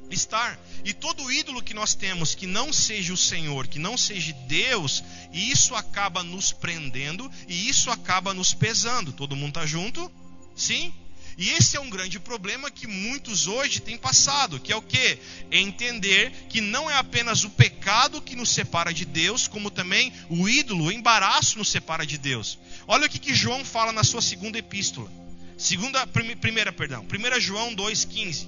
[0.09, 0.59] estar.
[0.83, 5.03] E todo ídolo que nós temos que não seja o Senhor, que não seja Deus,
[5.31, 9.11] e isso acaba nos prendendo e isso acaba nos pesando.
[9.11, 10.11] Todo mundo está junto?
[10.55, 10.93] Sim?
[11.37, 15.19] E esse é um grande problema que muitos hoje têm passado, que é o que?
[15.51, 20.11] É entender que não é apenas o pecado que nos separa de Deus, como também
[20.29, 22.57] o ídolo, o embaraço nos separa de Deus.
[22.87, 25.11] Olha o que, que João fala na sua segunda epístola.
[25.55, 27.05] Segunda, primeira, perdão.
[27.05, 28.47] 1 João 2,15.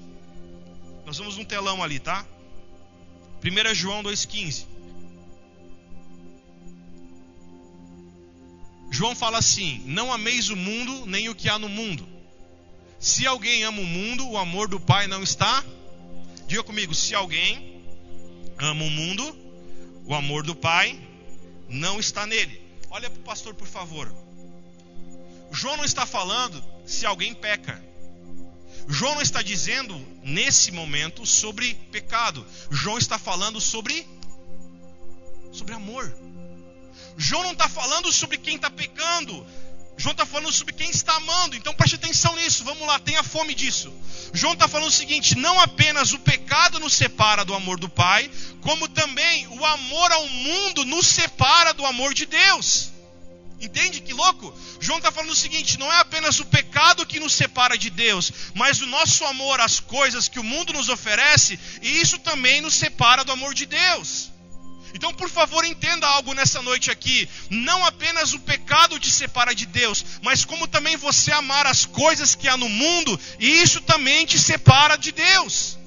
[1.05, 2.25] Nós vamos no telão ali, tá?
[3.43, 4.65] 1 João 2,15.
[8.89, 12.18] João fala assim: Não ameis o mundo, nem o que há no mundo.
[12.99, 15.63] Se alguém ama o mundo, o amor do Pai não está.
[16.47, 17.81] Diga comigo: se alguém
[18.57, 19.37] ama o mundo,
[20.05, 20.99] o amor do Pai
[21.69, 22.61] não está nele.
[22.89, 24.13] Olha para o pastor, por favor.
[25.51, 27.81] João não está falando se alguém peca.
[28.87, 32.45] João não está dizendo nesse momento sobre pecado.
[32.69, 34.05] João está falando sobre
[35.51, 36.13] sobre amor.
[37.17, 39.45] João não está falando sobre quem está pecando.
[39.99, 43.53] João está falando sobre quem está amando, então preste atenção nisso, vamos lá, tenha fome
[43.53, 43.93] disso.
[44.33, 48.31] João está falando o seguinte: não apenas o pecado nos separa do amor do Pai,
[48.61, 52.91] como também o amor ao mundo nos separa do amor de Deus.
[53.59, 54.57] Entende que louco?
[54.79, 58.31] João está falando o seguinte: não é apenas o pecado que nos separa de Deus,
[58.55, 62.73] mas o nosso amor às coisas que o mundo nos oferece, e isso também nos
[62.73, 64.31] separa do amor de Deus.
[64.93, 67.29] Então, por favor, entenda algo nessa noite aqui.
[67.49, 72.35] Não apenas o pecado te separa de Deus, mas como também você amar as coisas
[72.35, 75.77] que há no mundo, e isso também te separa de Deus.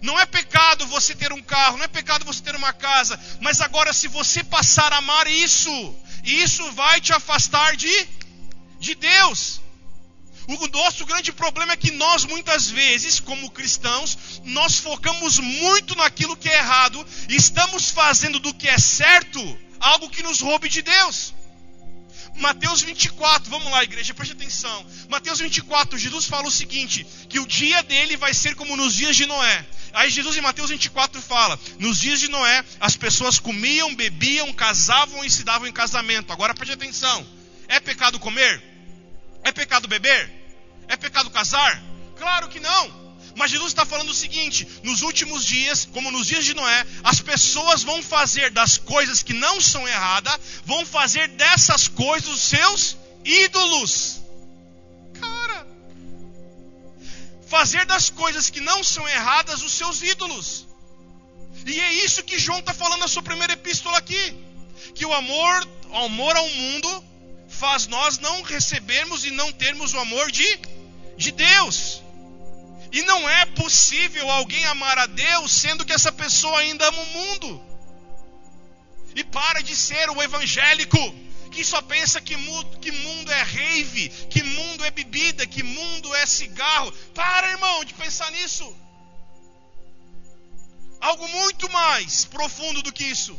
[0.00, 3.60] Não é pecado você ter um carro, não é pecado você ter uma casa, mas
[3.60, 5.70] agora se você passar a amar isso,
[6.24, 8.08] isso vai te afastar de,
[8.78, 9.60] de Deus.
[10.48, 16.38] O nosso grande problema é que nós, muitas vezes, como cristãos, nós focamos muito naquilo
[16.38, 20.80] que é errado e estamos fazendo do que é certo algo que nos roube de
[20.80, 21.34] Deus.
[22.36, 24.86] Mateus 24, vamos lá, igreja, preste atenção.
[25.10, 29.16] Mateus 24, Jesus fala o seguinte: que o dia dele vai ser como nos dias
[29.16, 29.66] de Noé.
[29.92, 35.22] Aí Jesus em Mateus 24 fala: nos dias de Noé, as pessoas comiam, bebiam, casavam
[35.22, 36.32] e se davam em casamento.
[36.32, 37.26] Agora preste atenção:
[37.66, 38.62] é pecado comer?
[39.44, 40.37] É pecado beber?
[40.88, 41.82] É pecado casar?
[42.16, 43.08] Claro que não.
[43.36, 47.20] Mas Jesus está falando o seguinte: nos últimos dias, como nos dias de Noé, as
[47.20, 52.96] pessoas vão fazer das coisas que não são erradas, vão fazer dessas coisas os seus
[53.24, 54.20] ídolos.
[55.20, 55.66] Cara,
[57.46, 60.66] fazer das coisas que não são erradas os seus ídolos.
[61.64, 64.36] E é isso que João está falando na sua primeira epístola aqui:
[64.94, 67.04] que o amor, o amor ao mundo
[67.48, 70.46] faz nós não recebermos e não termos o amor de,
[71.18, 72.02] de Deus.
[72.90, 77.06] E não é possível alguém amar a Deus sendo que essa pessoa ainda ama o
[77.06, 77.62] mundo.
[79.14, 80.98] E para de ser o evangélico
[81.50, 86.14] que só pensa que mundo, que mundo é rave, que mundo é bebida, que mundo
[86.14, 86.92] é cigarro.
[87.14, 88.64] Para, irmão, de pensar nisso.
[91.00, 93.38] Algo muito mais profundo do que isso.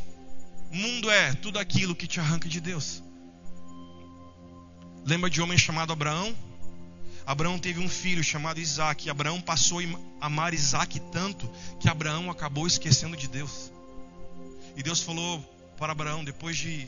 [0.71, 3.01] Mundo é tudo aquilo que te arranca de Deus.
[5.05, 6.35] Lembra de homem chamado Abraão?
[7.29, 9.05] Abraão teve um filho chamado Isaac.
[9.05, 9.79] E Abraão passou
[10.19, 11.47] a amar Isaac tanto
[11.79, 13.71] que Abraão acabou esquecendo de Deus.
[14.75, 15.39] E Deus falou
[15.77, 16.87] para Abraão, depois de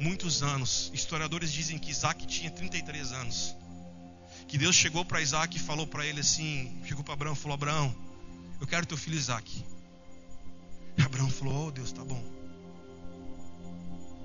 [0.00, 3.54] muitos anos, historiadores dizem que Isaac tinha 33 anos.
[4.48, 7.54] Que Deus chegou para Isaac e falou para ele assim: chegou para Abraão e falou:
[7.54, 7.94] Abraão,
[8.60, 9.64] eu quero teu filho Isaac.
[11.04, 12.20] Abraão falou: Oh Deus, tá bom.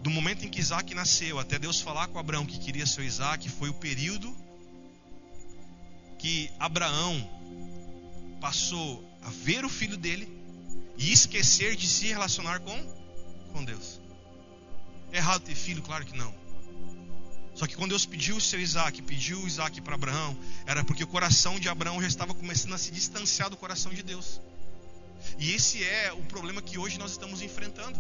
[0.01, 3.47] Do momento em que Isaac nasceu até Deus falar com Abraão que queria seu Isaac,
[3.49, 4.35] foi o período
[6.23, 7.29] que Abraão
[8.39, 10.25] passou a ver o filho dele
[10.97, 12.81] e esquecer de se relacionar com,
[13.51, 13.99] com Deus.
[15.12, 15.81] É errado ter filho?
[15.81, 16.33] Claro que não.
[17.53, 21.03] Só que quando Deus pediu o seu Isaac, pediu o Isaac para Abraão, era porque
[21.03, 24.39] o coração de Abraão já estava começando a se distanciar do coração de Deus.
[25.38, 27.99] E esse é o problema que hoje nós estamos enfrentando.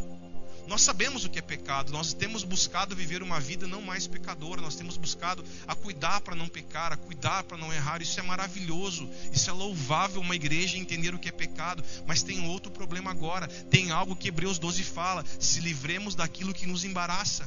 [0.67, 4.61] Nós sabemos o que é pecado, nós temos buscado viver uma vida não mais pecadora,
[4.61, 8.01] nós temos buscado a cuidar para não pecar, a cuidar para não errar.
[8.01, 12.47] Isso é maravilhoso, isso é louvável uma igreja entender o que é pecado, mas tem
[12.47, 13.47] outro problema agora.
[13.47, 17.45] Tem algo que Hebreus 12 fala: se livremos daquilo que nos embaraça.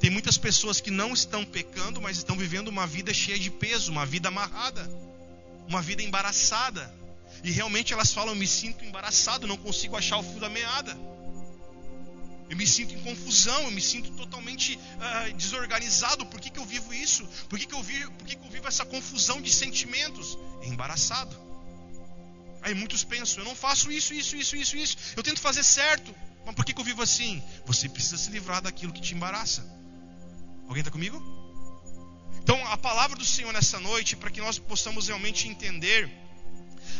[0.00, 3.92] Tem muitas pessoas que não estão pecando, mas estão vivendo uma vida cheia de peso,
[3.92, 4.90] uma vida amarrada,
[5.68, 6.92] uma vida embaraçada.
[7.42, 11.13] E realmente elas falam: me sinto embaraçado, não consigo achar o fio da meada.
[12.48, 16.26] Eu me sinto em confusão, eu me sinto totalmente uh, desorganizado.
[16.26, 17.26] Por que, que eu vivo isso?
[17.48, 20.38] Por, que, que, eu vivo, por que, que eu vivo essa confusão de sentimentos?
[20.62, 21.34] É embaraçado.
[22.62, 24.96] Aí muitos pensam, eu não faço isso, isso, isso, isso, isso.
[25.16, 26.14] Eu tento fazer certo.
[26.44, 27.42] Mas por que, que eu vivo assim?
[27.64, 29.62] Você precisa se livrar daquilo que te embaraça.
[30.66, 31.22] Alguém está comigo?
[32.42, 36.10] Então, a palavra do Senhor nessa noite, para que nós possamos realmente entender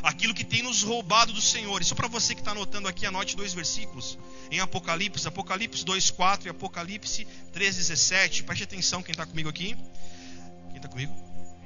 [0.03, 1.81] aquilo que tem nos roubado do Senhor.
[1.81, 4.19] Isso para você que está anotando aqui, anote dois versículos
[4.51, 8.45] em Apocalipse, Apocalipse 2,4 e Apocalipse 3,17.
[8.45, 9.77] Preste atenção quem está comigo aqui.
[10.69, 11.15] Quem está comigo?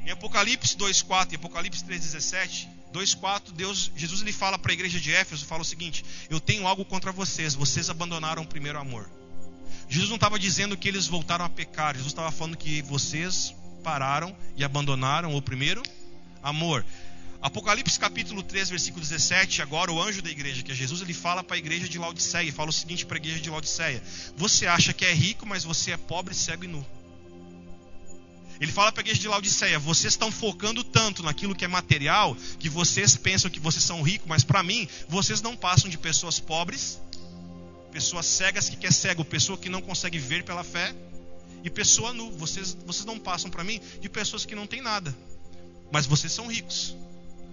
[0.05, 5.13] Em Apocalipse 2,4 e Apocalipse 3,17, 2,4, Deus, Jesus ele fala para a igreja de
[5.13, 9.11] Éfeso, fala o seguinte: Eu tenho algo contra vocês, vocês abandonaram o primeiro amor.
[9.89, 14.35] Jesus não estava dizendo que eles voltaram a pecar, Jesus estava falando que vocês pararam
[14.57, 15.83] e abandonaram o primeiro
[16.43, 16.85] amor.
[17.41, 21.45] Apocalipse capítulo 3, versículo 17, agora o anjo da igreja, que é Jesus, ele fala
[21.45, 24.03] para a igreja de Laodiceia, fala o seguinte para a igreja de Laodiceia:
[24.37, 26.85] Você acha que é rico, mas você é pobre, cego e nu.
[28.61, 32.37] Ele fala para a igreja de Laodiceia: Vocês estão focando tanto naquilo que é material,
[32.59, 36.41] que vocês pensam que vocês são ricos, mas para mim, vocês não passam de pessoas
[36.41, 37.01] pobres,
[37.93, 40.93] pessoas cegas que quer cego, pessoa que não consegue ver pela fé,
[41.63, 42.33] e pessoa nu.
[42.33, 45.17] Vocês, vocês não passam para mim de pessoas que não têm nada,
[45.93, 46.97] mas vocês são ricos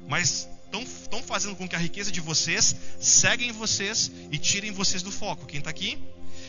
[0.07, 5.11] mas estão fazendo com que a riqueza de vocês seguem vocês e tirem vocês do
[5.11, 5.45] foco.
[5.45, 5.97] Quem está aqui?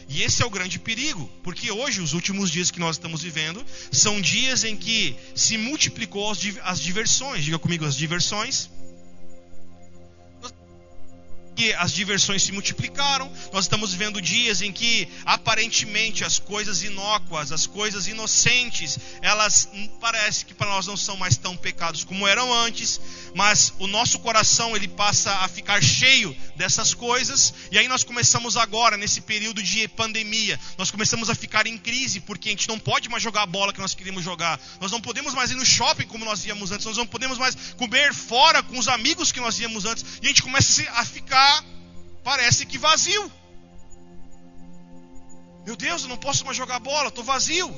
[0.09, 3.65] E esse é o grande perigo, porque hoje, os últimos dias que nós estamos vivendo,
[3.91, 6.31] são dias em que se multiplicou
[6.63, 7.45] as diversões.
[7.45, 8.71] Diga comigo, as diversões
[11.57, 13.33] que as diversões se multiplicaram.
[13.53, 20.45] Nós estamos vivendo dias em que aparentemente as coisas inócuas, as coisas inocentes, elas parece
[20.45, 23.01] que para nós não são mais tão pecados como eram antes,
[23.35, 28.57] mas o nosso coração ele passa a ficar cheio dessas coisas, e aí nós começamos
[28.57, 32.79] agora nesse período de pandemia, nós começamos a ficar em crise porque a gente não
[32.79, 34.59] pode mais jogar a bola que nós queríamos jogar.
[34.81, 37.55] Nós não podemos mais ir no shopping como nós íamos antes, nós não podemos mais
[37.77, 41.65] comer fora com os amigos que nós íamos antes, e a gente começa a ficar
[42.25, 43.31] parece que vazio.
[45.65, 47.69] Meu Deus, eu não posso mais jogar bola, estou vazio.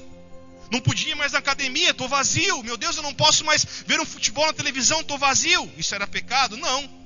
[0.70, 2.62] Não podia mais na academia, estou vazio.
[2.62, 5.70] Meu Deus, eu não posso mais ver um futebol na televisão, estou vazio.
[5.76, 6.57] Isso era pecado?
[6.57, 6.97] Não.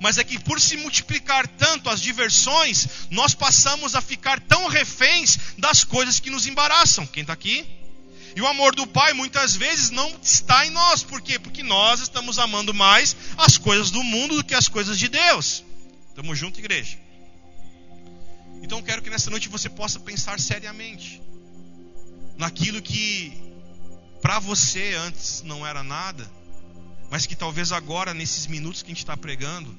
[0.00, 5.38] Mas é que por se multiplicar tanto as diversões, nós passamos a ficar tão reféns
[5.58, 7.06] das coisas que nos embaraçam.
[7.06, 7.66] Quem está aqui?
[8.36, 11.02] E o amor do Pai muitas vezes não está em nós.
[11.02, 11.38] Por quê?
[11.38, 15.64] Porque nós estamos amando mais as coisas do mundo do que as coisas de Deus.
[16.14, 16.98] Tamo junto, igreja.
[18.62, 21.20] Então quero que nessa noite você possa pensar seriamente
[22.36, 23.36] naquilo que
[24.20, 26.28] para você antes não era nada,
[27.10, 29.74] mas que talvez agora, nesses minutos que a gente está pregando,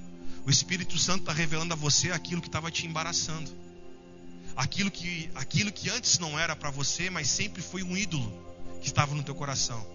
[0.46, 3.52] o Espírito Santo está revelando a você aquilo que estava te embaraçando,
[4.56, 8.32] aquilo que, aquilo que antes não era para você, mas sempre foi um ídolo
[8.82, 9.86] que estava no teu coração.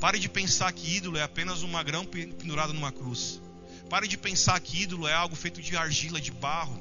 [0.00, 3.40] Pare de pensar que ídolo é apenas um magrão pendurado numa cruz.
[3.90, 6.80] Pare de pensar que ídolo é algo feito de argila, de barro.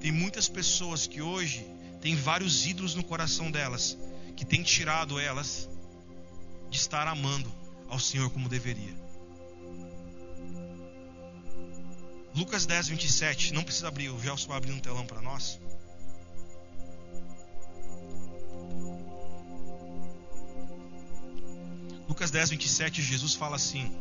[0.00, 1.64] Tem muitas pessoas que hoje
[2.00, 3.96] têm vários ídolos no coração delas,
[4.36, 5.68] que tem tirado elas
[6.70, 8.94] de estar amando ao Senhor como deveria.
[12.34, 13.54] Lucas 10, 27.
[13.54, 15.58] Não precisa abrir, o Gelson vai abrir um telão para nós.
[22.06, 23.94] Lucas 10, 27, Jesus fala assim.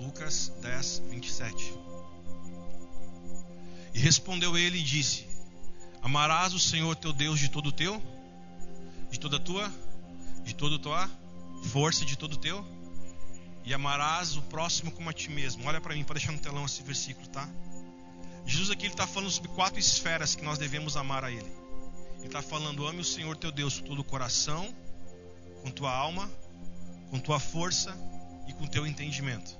[0.00, 1.72] Lucas 10, 27.
[3.94, 5.26] E respondeu ele e disse:
[6.02, 8.02] Amarás o Senhor teu Deus de todo o teu,
[9.10, 9.72] de toda a tua,
[10.46, 11.10] de toda tua
[11.64, 12.64] força, de todo teu
[13.66, 15.66] e amarás o próximo como a ti mesmo.
[15.66, 17.46] Olha para mim, para deixar no telão esse versículo, tá?
[18.46, 21.52] Jesus aqui está falando sobre quatro esferas que nós devemos amar a Ele.
[22.18, 24.72] Ele está falando: ame o Senhor teu Deus com todo o coração,
[25.62, 26.30] com tua alma,
[27.10, 27.92] com tua força
[28.46, 29.56] e com teu entendimento.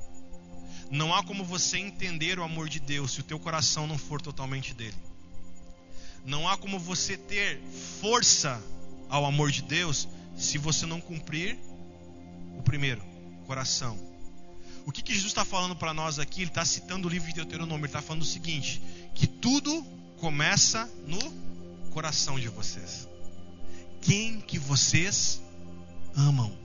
[0.89, 4.23] Não há como você entender o amor de Deus se o teu coração não for
[4.23, 4.97] totalmente dele.
[6.25, 7.61] Não há como você ter
[8.01, 8.63] força
[9.09, 11.59] ao amor de Deus se você não cumprir
[12.59, 13.03] o primeiro
[13.47, 13.99] coração.
[14.85, 16.43] O que, que Jesus está falando para nós aqui?
[16.43, 17.81] Ele está citando o livro de Deuteronômio.
[17.81, 18.81] Ele está falando o seguinte:
[19.15, 19.83] que tudo
[20.19, 21.19] começa no
[21.91, 23.09] coração de vocês.
[24.01, 25.41] Quem que vocês
[26.15, 26.57] amam?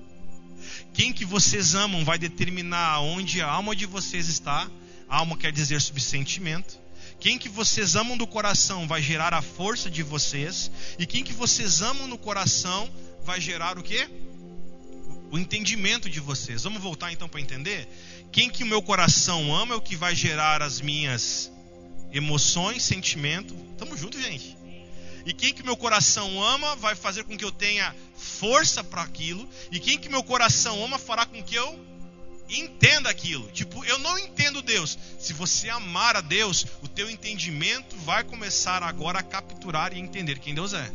[0.94, 4.70] Quem que vocês amam vai determinar onde a alma de vocês está.
[5.08, 6.78] alma quer dizer subsentimento.
[7.20, 10.70] Quem que vocês amam do coração vai gerar a força de vocês.
[10.98, 12.88] E quem que vocês amam no coração
[13.24, 14.08] vai gerar o que?
[15.30, 16.62] o entendimento de vocês.
[16.62, 17.88] Vamos voltar então para entender?
[18.32, 21.50] Quem que o meu coração ama é o que vai gerar as minhas
[22.12, 23.54] emoções, sentimento.
[23.76, 24.56] Tamo junto, gente.
[25.26, 29.48] E quem que meu coração ama vai fazer com que eu tenha força para aquilo.
[29.70, 31.78] E quem que meu coração ama fará com que eu
[32.48, 33.50] entenda aquilo.
[33.50, 34.98] Tipo, eu não entendo Deus.
[35.18, 40.38] Se você amar a Deus, o teu entendimento vai começar agora a capturar e entender
[40.38, 40.90] quem Deus é.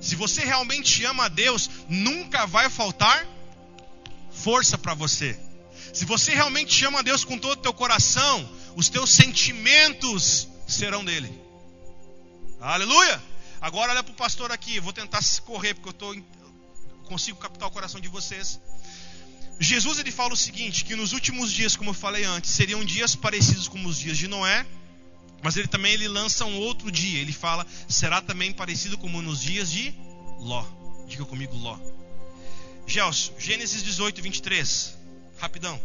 [0.00, 3.26] Se você realmente ama a Deus, nunca vai faltar
[4.32, 5.38] força para você.
[5.92, 11.04] Se você realmente ama a Deus com todo o teu coração, os teus sentimentos serão
[11.04, 11.32] dele.
[12.60, 13.22] Aleluia!
[13.60, 16.16] Agora olha para o pastor aqui, vou tentar correr porque eu tô,
[17.04, 18.60] consigo captar o coração de vocês.
[19.58, 23.14] Jesus ele fala o seguinte, que nos últimos dias, como eu falei antes, seriam dias
[23.14, 24.66] parecidos com os dias de Noé,
[25.42, 27.20] mas ele também ele lança um outro dia.
[27.20, 29.94] Ele fala, será também parecido como nos dias de
[30.40, 30.64] Ló.
[31.06, 31.78] Diga comigo, Ló.
[32.86, 34.96] Gelson, Gênesis 18, 23.
[35.38, 35.80] Rapidão.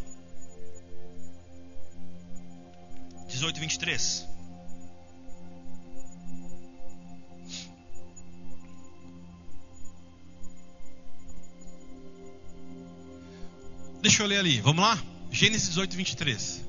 [3.28, 4.29] 18, 23.
[14.02, 14.98] Deixa eu ler ali, vamos lá?
[15.30, 16.66] Gênesis 18, 23.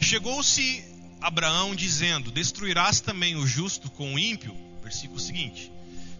[0.00, 0.82] Chegou-se
[1.20, 4.56] Abraão dizendo: Destruirás também o justo com o ímpio?
[4.82, 5.70] Versículo seguinte.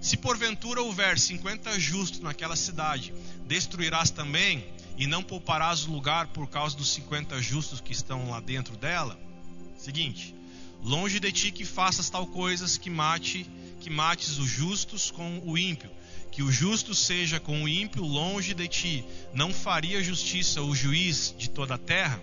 [0.02, 3.14] Se porventura houver cinquenta justos naquela cidade,
[3.46, 4.66] destruirás também
[4.98, 9.18] e não pouparás o lugar por causa dos cinquenta justos que estão lá dentro dela?
[9.78, 10.34] Seguinte:
[10.82, 13.46] longe de ti que faças tal coisas que mate,
[13.80, 15.90] que mates os justos com o ímpio,
[16.34, 19.04] que o justo seja com o ímpio longe de ti.
[19.32, 22.20] Não faria justiça o juiz de toda a terra?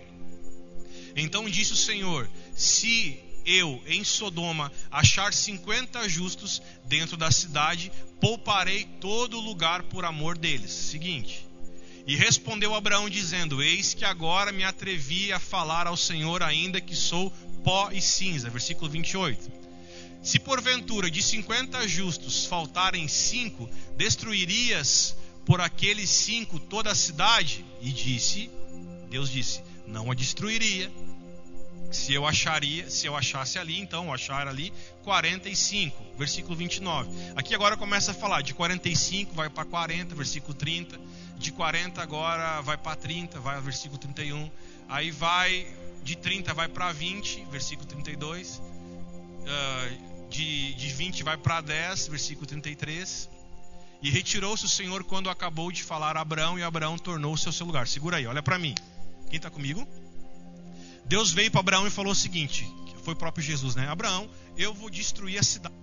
[1.16, 7.90] Então disse o Senhor: Se eu em Sodoma achar cinquenta justos dentro da cidade,
[8.20, 10.70] pouparei todo lugar por amor deles.
[10.70, 11.46] Seguinte.
[12.06, 16.94] E respondeu Abraão, dizendo: Eis que agora me atrevi a falar ao Senhor, ainda que
[16.94, 17.30] sou
[17.64, 18.50] pó e cinza.
[18.50, 19.61] Versículo 28.
[20.22, 27.64] Se porventura de cinquenta justos faltarem cinco, destruirias por aqueles cinco toda a cidade?
[27.80, 28.48] E disse:
[29.10, 30.90] Deus disse: Não a destruiria
[31.92, 37.10] se eu acharia, se eu achasse ali, então, achar ali 45, versículo 29.
[37.36, 40.98] Aqui agora começa a falar de 45 vai para 40, versículo 30,
[41.36, 44.50] de 40 agora vai para 30, vai ao versículo 31.
[44.88, 45.66] Aí vai
[46.02, 48.56] de 30 vai para 20, versículo 32.
[48.56, 53.28] Uh, de, de 20 vai para 10, versículo 33.
[54.02, 57.66] E retirou-se o Senhor quando acabou de falar a Abraão, e Abraão tornou-se ao seu
[57.66, 57.86] lugar.
[57.86, 58.74] Segura aí, olha para mim.
[59.28, 59.86] Quem está comigo?
[61.04, 62.68] Deus veio para Abraão e falou o seguinte:
[63.04, 63.86] foi o próprio Jesus, né?
[63.88, 65.74] Abraão, eu vou destruir a cidade.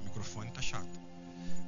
[0.00, 1.00] O microfone tá chato.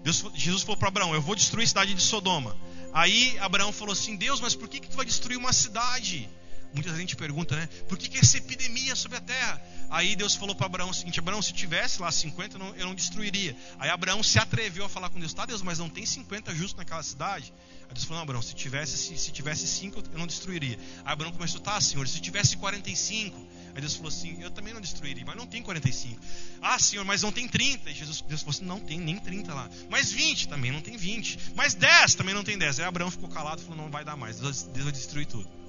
[0.05, 2.57] Deus, Jesus falou para Abraão: eu vou destruir a cidade de Sodoma.
[2.93, 6.29] Aí Abraão falou assim: Deus, mas por que, que tu vai destruir uma cidade?
[6.73, 7.67] Muita gente pergunta, né?
[7.89, 9.61] Por que, que essa epidemia sobre a terra?
[9.91, 12.87] Aí Deus falou para Abraão o seguinte: Abraão, se tivesse lá 50, eu não, eu
[12.87, 13.57] não destruiria.
[13.79, 16.77] Aí Abraão se atreveu a falar com Deus: Tá, Deus, mas não tem 50 justos
[16.77, 17.53] naquela cidade?
[17.89, 20.79] Aí Deus falou: Não, Abraão, se tivesse, se, se tivesse 5, eu não destruiria.
[21.05, 23.37] Aí Abraão começou: Tá, Senhor, se tivesse 45.
[23.75, 26.21] Aí Deus falou assim: Eu também não destruiria, mas não tem 45.
[26.63, 27.91] Ah, Senhor, mas não tem 30.
[27.91, 29.69] E Jesus, Deus falou assim: Não tem nem 30 lá.
[29.89, 31.53] Mas 20 também não tem 20.
[31.57, 32.79] Mas 10 também não tem 10.
[32.79, 34.39] Aí Abraão ficou calado e falou: Não vai dar mais.
[34.39, 35.60] Deus, Deus vai destruir tudo.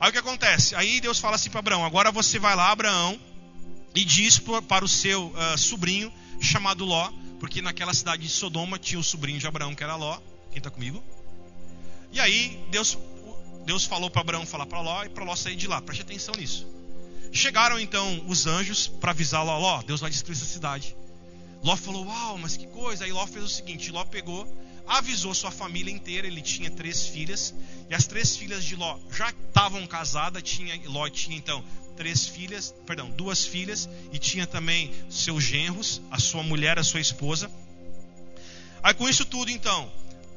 [0.00, 0.74] Aí o que acontece?
[0.76, 3.18] Aí Deus fala assim para Abraão: Agora você vai lá, Abraão,
[3.94, 4.38] e diz
[4.68, 9.38] para o seu uh, sobrinho chamado Ló, porque naquela cidade de Sodoma tinha o sobrinho
[9.38, 10.18] de Abraão que era Ló.
[10.50, 11.02] Quem está comigo?
[12.12, 12.96] E aí Deus,
[13.66, 15.82] Deus falou para Abraão falar para Ló e para Ló sair de lá.
[15.82, 16.66] Preste atenção nisso.
[17.32, 20.96] Chegaram então os anjos para avisar Ló: Ló, Deus vai destruir essa cidade.
[21.62, 23.04] Ló falou: Uau, mas que coisa.
[23.04, 24.46] Aí Ló fez o seguinte: Ló pegou
[24.88, 27.54] avisou sua família inteira, ele tinha três filhas,
[27.88, 31.62] e as três filhas de Ló já estavam casadas, tinha, Ló tinha então
[31.96, 37.00] três filhas, perdão, duas filhas, e tinha também seus genros, a sua mulher, a sua
[37.00, 37.50] esposa.
[38.82, 39.92] Aí com isso tudo então,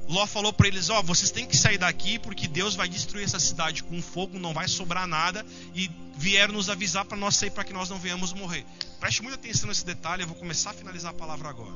[0.07, 3.23] Ló falou para eles: Ó, oh, vocês têm que sair daqui porque Deus vai destruir
[3.23, 5.45] essa cidade com fogo, não vai sobrar nada.
[5.73, 8.65] E vieram nos avisar para nós sair para que nós não venhamos morrer.
[8.99, 11.73] Preste muita atenção nesse detalhe, eu vou começar a finalizar a palavra agora.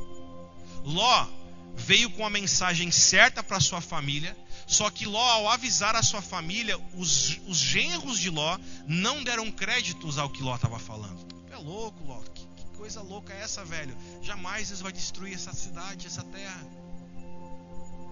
[0.83, 1.27] Ló
[1.75, 6.21] veio com a mensagem certa para sua família, só que Ló, ao avisar a sua
[6.21, 8.57] família, os, os genros de Ló
[8.87, 11.25] não deram créditos ao que Ló estava falando.
[11.51, 12.21] É louco, Ló.
[12.33, 13.95] Que, que, coisa louca é essa, velho?
[14.21, 16.65] Jamais Deus vai destruir essa cidade, essa terra.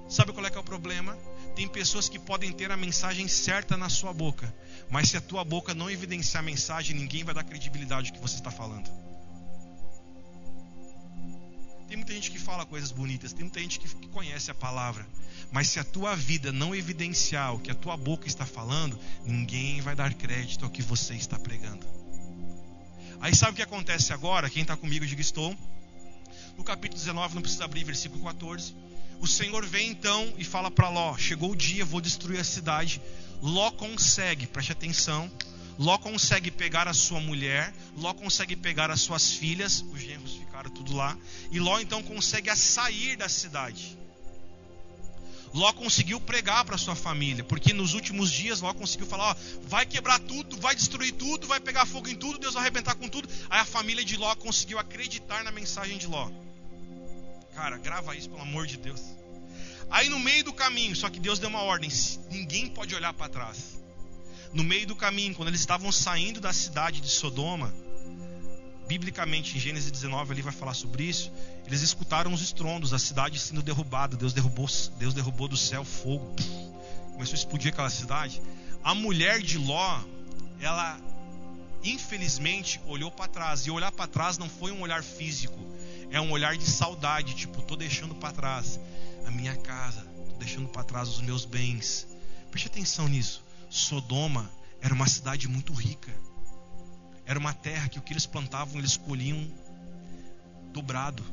[0.10, 1.18] Sabe qual é que é o problema?
[1.56, 4.54] Tem pessoas que podem ter a mensagem certa na sua boca,
[4.90, 8.22] mas se a tua boca não evidenciar a mensagem, ninguém vai dar credibilidade ao que
[8.22, 8.90] você está falando.
[11.94, 15.08] Tem muita gente que fala coisas bonitas, tem muita gente que, que conhece a palavra.
[15.52, 19.80] Mas se a tua vida não evidenciar o que a tua boca está falando, ninguém
[19.80, 21.86] vai dar crédito ao que você está pregando.
[23.22, 24.50] Aí sabe o que acontece agora?
[24.50, 25.56] Quem está comigo, diga estou.
[26.58, 28.74] No capítulo 19, não precisa abrir, versículo 14.
[29.20, 33.00] O Senhor vem então e fala para Ló: Chegou o dia, vou destruir a cidade.
[33.40, 35.32] Ló consegue, preste atenção.
[35.78, 40.70] Ló consegue pegar a sua mulher, Ló consegue pegar as suas filhas, os genros ficaram
[40.70, 41.18] tudo lá.
[41.52, 43.98] E Ló então consegue sair da cidade.
[45.54, 49.36] Ló conseguiu pregar para sua família, porque nos últimos dias Ló conseguiu falar: ó,
[49.68, 53.08] vai quebrar tudo, vai destruir tudo, vai pegar fogo em tudo, Deus vai arrebentar com
[53.08, 53.30] tudo.
[53.50, 56.32] Aí a família de Ló conseguiu acreditar na mensagem de Ló.
[57.54, 59.02] Cara, grava isso pelo amor de Deus.
[59.92, 61.92] Aí no meio do caminho, só que Deus deu uma ordem:
[62.32, 63.80] ninguém pode olhar para trás.
[64.52, 67.74] No meio do caminho, quando eles estavam saindo da cidade de Sodoma,
[68.88, 71.32] biblicamente em Gênesis 19 ele vai falar sobre isso.
[71.66, 74.18] Eles escutaram os estrondos, a cidade sendo derrubada.
[74.18, 74.68] Deus derrubou,
[74.98, 76.36] Deus derrubou do céu fogo.
[77.14, 78.42] Começou a explodir aquela cidade.
[78.84, 80.02] A mulher de Ló,
[80.60, 81.00] ela
[81.84, 83.66] infelizmente olhou para trás.
[83.66, 85.60] E olhar para trás não foi um olhar físico,
[86.10, 88.80] é um olhar de saudade, tipo, tô deixando para trás
[89.26, 92.08] a minha casa, tô deixando para trás os meus bens.
[92.52, 93.44] Preste atenção nisso.
[93.70, 94.50] Sodoma
[94.82, 96.12] era uma cidade muito rica.
[97.26, 99.50] Era uma terra que o que eles plantavam, eles colhiam
[100.72, 101.24] dobrado.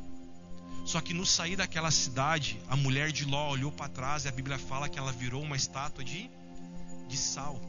[0.85, 4.33] Só que no sair daquela cidade, a mulher de Ló olhou para trás e a
[4.33, 6.31] Bíblia fala que ela virou uma estátua de,
[7.09, 7.61] de sal.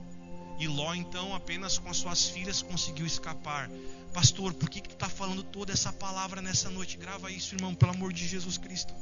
[0.59, 3.69] E Ló, então, apenas com as suas filhas conseguiu escapar.
[4.13, 6.97] Pastor, por que, que tu está falando toda essa palavra nessa noite?
[6.97, 8.93] Grava isso, irmão, pelo amor de Jesus Cristo.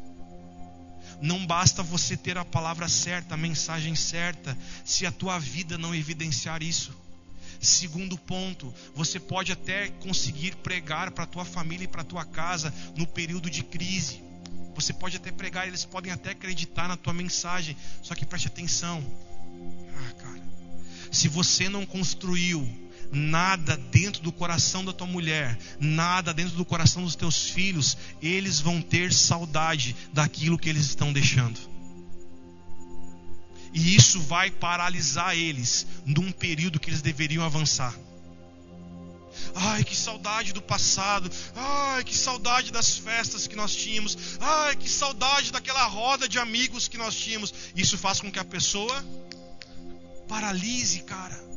[1.22, 5.94] Não basta você ter a palavra certa, a mensagem certa, se a tua vida não
[5.94, 6.94] evidenciar isso.
[7.60, 13.06] Segundo ponto, você pode até conseguir pregar para tua família e para tua casa no
[13.06, 14.24] período de crise.
[14.76, 19.04] Você pode até pregar, eles podem até acreditar na tua mensagem, só que preste atenção.
[19.94, 20.42] Ah, cara.
[21.12, 22.66] Se você não construiu
[23.12, 28.60] nada dentro do coração da tua mulher, nada dentro do coração dos teus filhos, eles
[28.62, 31.69] vão ter saudade daquilo que eles estão deixando.
[33.74, 37.94] E isso vai paralisar eles num período que eles deveriam avançar.
[39.56, 41.32] Ai, que saudade do passado.
[41.56, 44.18] Ai, que saudade das festas que nós tínhamos.
[44.40, 47.54] Ai, que saudade daquela roda de amigos que nós tínhamos.
[47.76, 49.06] Isso faz com que a pessoa
[50.28, 51.49] paralise, cara.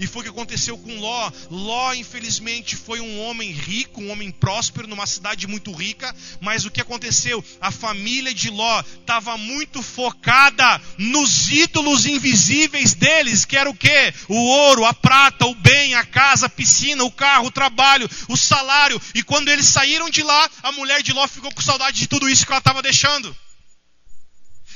[0.00, 1.30] E foi o que aconteceu com Ló.
[1.50, 6.14] Ló, infelizmente, foi um homem rico, um homem próspero, numa cidade muito rica.
[6.40, 7.44] Mas o que aconteceu?
[7.60, 14.14] A família de Ló estava muito focada nos ídolos invisíveis deles, que era o que?
[14.26, 18.36] O ouro, a prata, o bem, a casa, a piscina, o carro, o trabalho, o
[18.36, 19.00] salário.
[19.14, 22.26] E quando eles saíram de lá, a mulher de Ló ficou com saudade de tudo
[22.26, 23.36] isso que ela estava deixando.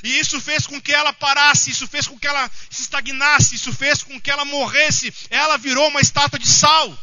[0.05, 3.73] E isso fez com que ela parasse, isso fez com que ela se estagnasse, isso
[3.73, 5.11] fez com que ela morresse.
[5.31, 6.95] Ela virou uma estátua de sal.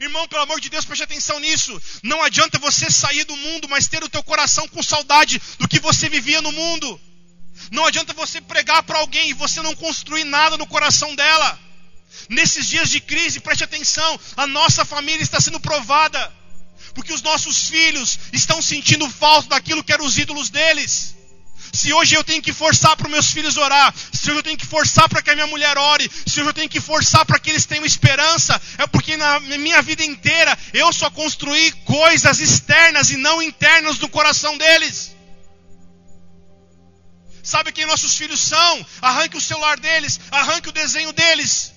[0.00, 1.78] Irmão, pelo amor de Deus, preste atenção nisso.
[2.02, 5.78] Não adianta você sair do mundo, mas ter o teu coração com saudade do que
[5.78, 6.98] você vivia no mundo.
[7.70, 11.60] Não adianta você pregar para alguém e você não construir nada no coração dela.
[12.30, 16.32] Nesses dias de crise, preste atenção, a nossa família está sendo provada.
[16.94, 21.19] Porque os nossos filhos estão sentindo falta daquilo que eram os ídolos deles.
[21.80, 24.58] Se hoje eu tenho que forçar para os meus filhos orar, se hoje eu tenho
[24.58, 27.38] que forçar para que a minha mulher ore, se hoje eu tenho que forçar para
[27.38, 33.08] que eles tenham esperança, é porque na minha vida inteira eu só construí coisas externas
[33.08, 35.16] e não internas no coração deles.
[37.42, 38.86] Sabe quem nossos filhos são?
[39.00, 41.72] Arranque o celular deles, arranque o desenho deles.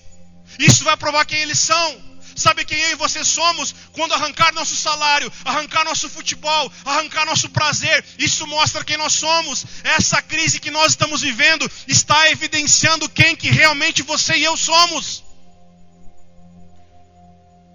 [0.60, 2.13] Isso vai provar quem eles são.
[2.36, 3.74] Sabe quem eu e você somos?
[3.92, 9.66] Quando arrancar nosso salário, arrancar nosso futebol, arrancar nosso prazer, isso mostra quem nós somos.
[9.84, 15.24] Essa crise que nós estamos vivendo está evidenciando quem que realmente você e eu somos.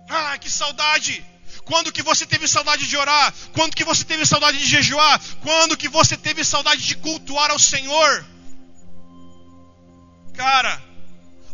[0.08, 1.24] Ah, que saudade!
[1.64, 3.32] Quando que você teve saudade de orar?
[3.52, 5.20] Quando que você teve saudade de jejuar?
[5.42, 8.24] Quando que você teve saudade de cultuar ao Senhor?
[10.34, 10.82] Cara,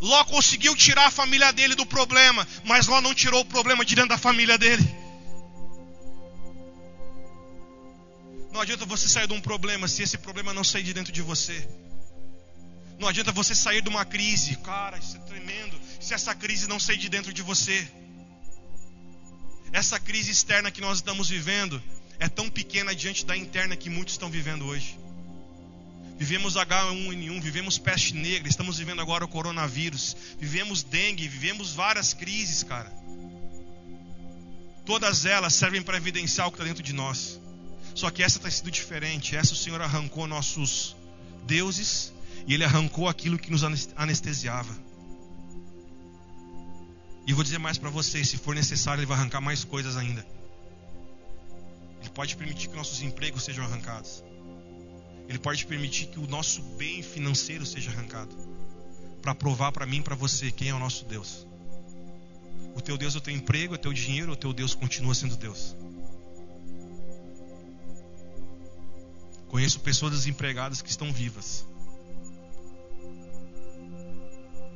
[0.04, 3.94] Ló conseguiu tirar a família dele do problema, mas Ló não tirou o problema de
[3.94, 4.84] dentro da família dele.
[8.52, 11.22] Não adianta você sair de um problema se esse problema não sair de dentro de
[11.22, 11.66] você.
[12.98, 16.78] Não adianta você sair de uma crise, cara, isso é tremendo, se essa crise não
[16.78, 17.88] sair de dentro de você.
[19.72, 21.82] Essa crise externa que nós estamos vivendo
[22.18, 24.98] é tão pequena diante da interna que muitos estão vivendo hoje.
[26.16, 32.62] Vivemos H1N1, vivemos peste negra, estamos vivendo agora o coronavírus, vivemos dengue, vivemos várias crises,
[32.62, 32.90] cara.
[34.86, 37.40] Todas elas servem para evidenciar o que está dentro de nós.
[37.94, 39.34] Só que essa está sendo diferente.
[39.34, 40.94] Essa o Senhor arrancou nossos
[41.46, 42.12] deuses
[42.46, 43.62] e Ele arrancou aquilo que nos
[43.96, 44.76] anestesiava.
[47.26, 50.26] E vou dizer mais para vocês: se for necessário, Ele vai arrancar mais coisas ainda.
[52.00, 54.22] Ele pode permitir que nossos empregos sejam arrancados.
[55.28, 58.34] Ele pode permitir que o nosso bem financeiro seja arrancado
[59.22, 61.46] para provar para mim para você quem é o nosso Deus.
[62.74, 65.14] O teu Deus é o teu emprego, é o teu dinheiro, o teu Deus continua
[65.14, 65.74] sendo Deus.
[69.48, 71.64] Conheço pessoas desempregadas que estão vivas.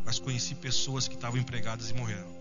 [0.05, 2.32] Mas conheci pessoas que estavam empregadas e morreram.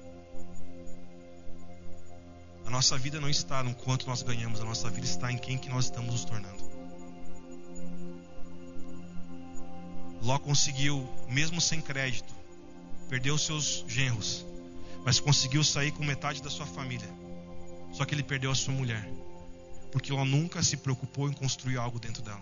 [2.65, 5.57] A nossa vida não está no quanto nós ganhamos, a nossa vida está em quem
[5.57, 6.66] que nós estamos nos tornando.
[10.27, 12.35] Ló conseguiu, mesmo sem crédito,
[13.07, 14.45] perdeu seus genros,
[15.05, 17.07] mas conseguiu sair com metade da sua família.
[17.93, 19.09] Só que ele perdeu a sua mulher,
[19.89, 22.41] porque Ló nunca se preocupou em construir algo dentro dela.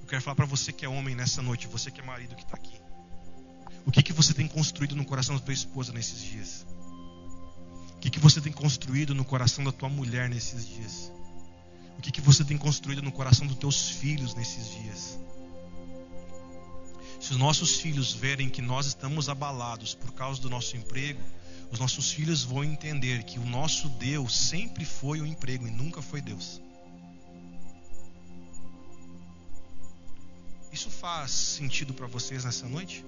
[0.00, 2.42] Eu quero falar para você que é homem nessa noite, você que é marido que
[2.42, 2.74] está aqui.
[3.86, 6.66] O que, que você tem construído no coração da tua esposa nesses dias?
[7.94, 11.12] O que, que você tem construído no coração da tua mulher nesses dias?
[11.96, 15.18] O que, que você tem construído no coração dos teus filhos nesses dias?
[17.20, 21.20] Se os nossos filhos verem que nós estamos abalados por causa do nosso emprego,
[21.70, 26.00] os nossos filhos vão entender que o nosso Deus sempre foi o emprego e nunca
[26.00, 26.60] foi Deus.
[30.72, 33.04] Isso faz sentido para vocês nessa noite?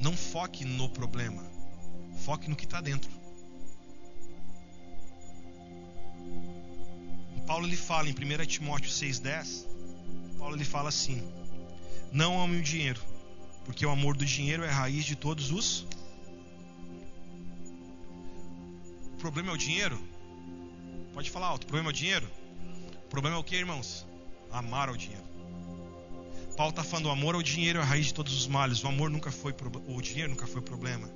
[0.00, 1.44] Não foque no problema,
[2.24, 3.10] foque no que está dentro.
[7.46, 9.67] Paulo ele fala em 1 Timóteo 6,10
[10.38, 11.22] Paulo ele fala assim:
[12.12, 13.00] Não ame o dinheiro,
[13.64, 15.86] porque o amor do dinheiro é a raiz de todos os.
[19.12, 19.98] O problema é o dinheiro?
[21.12, 21.64] Pode falar alto.
[21.64, 22.30] O problema é o dinheiro?
[23.04, 24.06] O problema é o que, irmãos?
[24.52, 25.24] Amar ao dinheiro.
[26.56, 28.82] Paulo está falando: o amor ao dinheiro é a raiz de todos os males.
[28.84, 29.54] O amor nunca foi
[29.88, 31.08] o dinheiro nunca foi problema.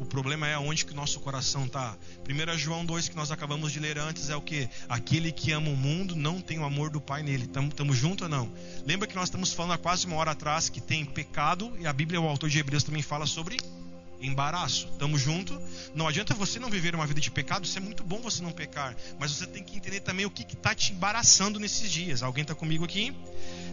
[0.00, 1.94] O problema é onde que nosso coração está.
[2.26, 4.66] 1 João 2, que nós acabamos de ler antes, é o que?
[4.88, 7.44] Aquele que ama o mundo não tem o amor do Pai nele.
[7.44, 8.50] Estamos juntos ou não?
[8.86, 11.92] Lembra que nós estamos falando há quase uma hora atrás que tem pecado, e a
[11.92, 13.58] Bíblia, o autor de Hebreus também fala sobre
[14.20, 14.88] embaraço.
[14.92, 15.58] Estamos juntos.
[15.94, 18.52] Não adianta você não viver uma vida de pecado, isso é muito bom você não
[18.52, 18.96] pecar.
[19.18, 22.22] Mas você tem que entender também o que está te embaraçando nesses dias.
[22.22, 23.14] Alguém está comigo aqui?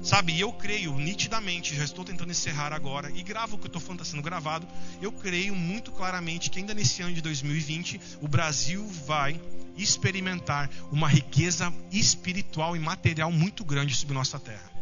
[0.03, 3.81] Sabe, eu creio nitidamente, já estou tentando encerrar agora, e gravo o que eu estou
[3.81, 4.67] falando, está sendo gravado.
[5.01, 9.39] Eu creio muito claramente que ainda nesse ano de 2020, o Brasil vai
[9.77, 14.76] experimentar uma riqueza espiritual e material muito grande sobre nossa terra.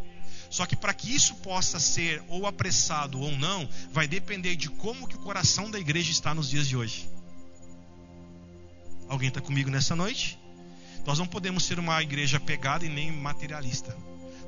[0.50, 5.08] Só que para que isso possa ser ou apressado ou não, vai depender de como
[5.08, 7.10] que o coração da igreja está nos dias de hoje.
[9.08, 10.40] Alguém está comigo nessa noite?
[11.06, 13.96] Nós não podemos ser uma igreja pegada e nem materialista.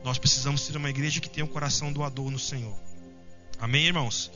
[0.04, 2.76] Nós precisamos ser uma igreja que tenha o um coração doador no Senhor.
[3.60, 4.32] Amém, irmãos?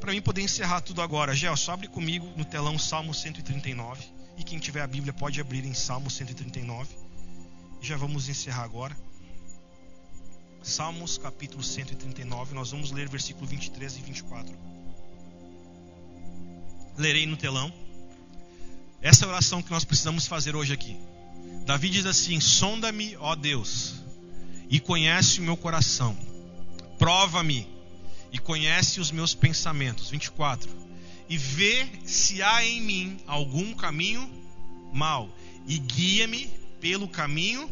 [0.00, 4.04] Para mim poder encerrar tudo agora, Gel, só abre comigo no telão Salmo 139.
[4.36, 6.94] E quem tiver a Bíblia pode abrir em Salmo 139.
[7.80, 8.96] Já vamos encerrar agora.
[10.64, 14.56] Salmos capítulo 139, nós vamos ler versículo 23 e 24.
[16.96, 17.70] Lerei no telão.
[19.02, 20.96] Essa é a oração que nós precisamos fazer hoje aqui.
[21.66, 23.96] Davi diz assim: Sonda-me, ó Deus,
[24.70, 26.16] e conhece o meu coração.
[26.98, 27.68] Prova-me
[28.32, 30.08] e conhece os meus pensamentos.
[30.08, 30.70] 24.
[31.28, 34.26] E vê se há em mim algum caminho
[34.94, 35.28] mau,
[35.66, 36.46] e guia-me
[36.80, 37.68] pelo caminho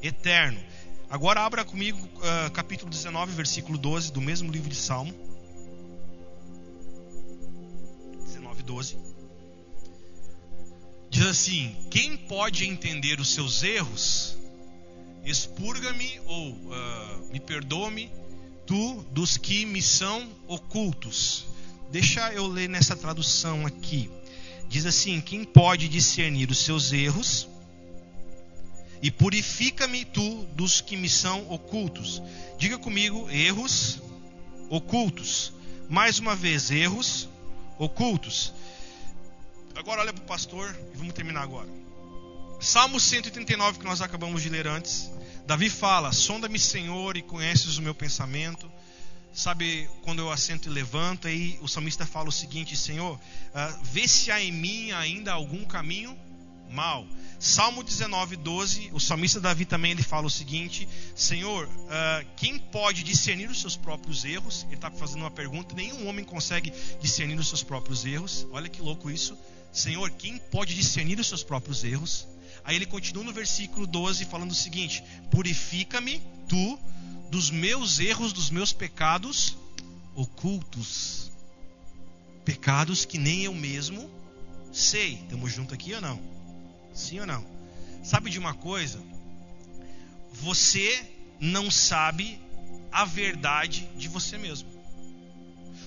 [0.00, 0.72] eterno.
[1.08, 5.14] Agora abra comigo uh, capítulo 19, versículo 12 do mesmo livro de Salmo.
[8.26, 8.98] 19, 12.
[11.10, 14.36] Diz assim: Quem pode entender os seus erros?
[15.24, 18.10] Expurga-me ou uh, me perdoa-me,
[18.66, 21.46] tu dos que me são ocultos.
[21.90, 24.10] Deixa eu ler nessa tradução aqui.
[24.68, 27.48] Diz assim: Quem pode discernir os seus erros?
[29.02, 32.22] E purifica-me tu dos que me são ocultos.
[32.58, 34.00] Diga comigo, erros
[34.70, 35.52] ocultos.
[35.88, 37.28] Mais uma vez, erros
[37.78, 38.52] ocultos.
[39.74, 41.68] Agora olha para o pastor e vamos terminar agora.
[42.60, 45.10] Salmo 139 que nós acabamos de ler antes.
[45.46, 48.70] Davi fala: Sonda-me, Senhor, e conheces o meu pensamento.
[49.34, 54.06] Sabe quando eu assento e levanto, aí o salmista fala o seguinte: Senhor, uh, vê
[54.06, 56.16] se há em mim ainda algum caminho
[56.70, 57.06] mal.
[57.38, 63.02] Salmo 19, 12, o salmista Davi também ele fala o seguinte: Senhor, uh, quem pode
[63.02, 64.64] discernir os seus próprios erros?
[64.64, 68.46] Ele está fazendo uma pergunta: nenhum homem consegue discernir os seus próprios erros.
[68.50, 69.36] Olha que louco isso.
[69.72, 72.26] Senhor, quem pode discernir os seus próprios erros?
[72.64, 76.78] Aí ele continua no versículo 12 falando o seguinte: Purifica-me tu
[77.30, 79.56] dos meus erros, dos meus pecados
[80.14, 81.30] ocultos.
[82.44, 84.10] Pecados que nem eu mesmo
[84.72, 85.14] sei.
[85.14, 86.33] Estamos juntos aqui ou não?
[86.94, 87.44] Sim ou não?
[88.02, 89.02] Sabe de uma coisa?
[90.32, 92.40] Você não sabe
[92.92, 94.68] a verdade de você mesmo.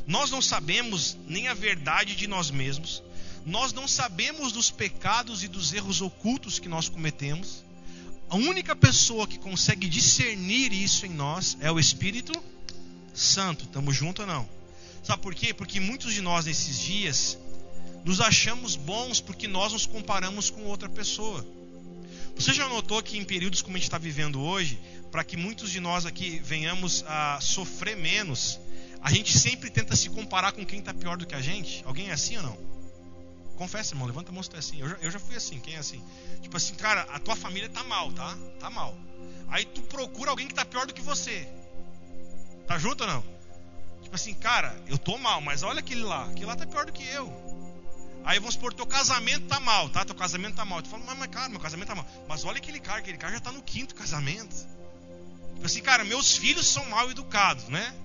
[0.05, 3.01] Nós não sabemos nem a verdade de nós mesmos.
[3.45, 7.63] Nós não sabemos dos pecados e dos erros ocultos que nós cometemos.
[8.29, 12.33] A única pessoa que consegue discernir isso em nós é o Espírito
[13.13, 13.63] Santo.
[13.63, 14.49] Estamos juntos ou não?
[15.01, 15.53] Sabe por quê?
[15.53, 17.37] Porque muitos de nós nesses dias
[18.05, 21.45] nos achamos bons porque nós nos comparamos com outra pessoa.
[22.35, 24.79] Você já notou que em períodos como a gente está vivendo hoje,
[25.11, 28.59] para que muitos de nós aqui venhamos a sofrer menos,
[29.01, 31.83] a gente sempre tenta se comparar com quem está pior do que a gente?
[31.85, 32.57] Alguém é assim ou não?
[33.57, 34.79] Confessa, irmão, levanta a mão se tu é assim.
[34.79, 36.01] Eu já, eu já fui assim, quem é assim?
[36.41, 38.37] Tipo assim, cara, a tua família tá mal, tá?
[38.59, 38.95] Tá mal.
[39.49, 41.47] Aí tu procura alguém que tá pior do que você.
[42.67, 43.23] Tá junto ou não?
[44.03, 46.25] Tipo assim, cara, eu tô mal, mas olha aquele lá.
[46.25, 47.46] Aquele lá tá pior do que eu.
[48.27, 50.03] Aí vamos supor, teu casamento tá mal, tá?
[50.03, 50.81] Teu casamento tá mal.
[50.81, 52.05] Tu fala, mas, mas cara, meu casamento tá mal.
[52.27, 54.53] Mas olha aquele cara, aquele cara já tá no quinto casamento.
[55.53, 57.95] Tipo assim, cara, meus filhos são mal educados, né?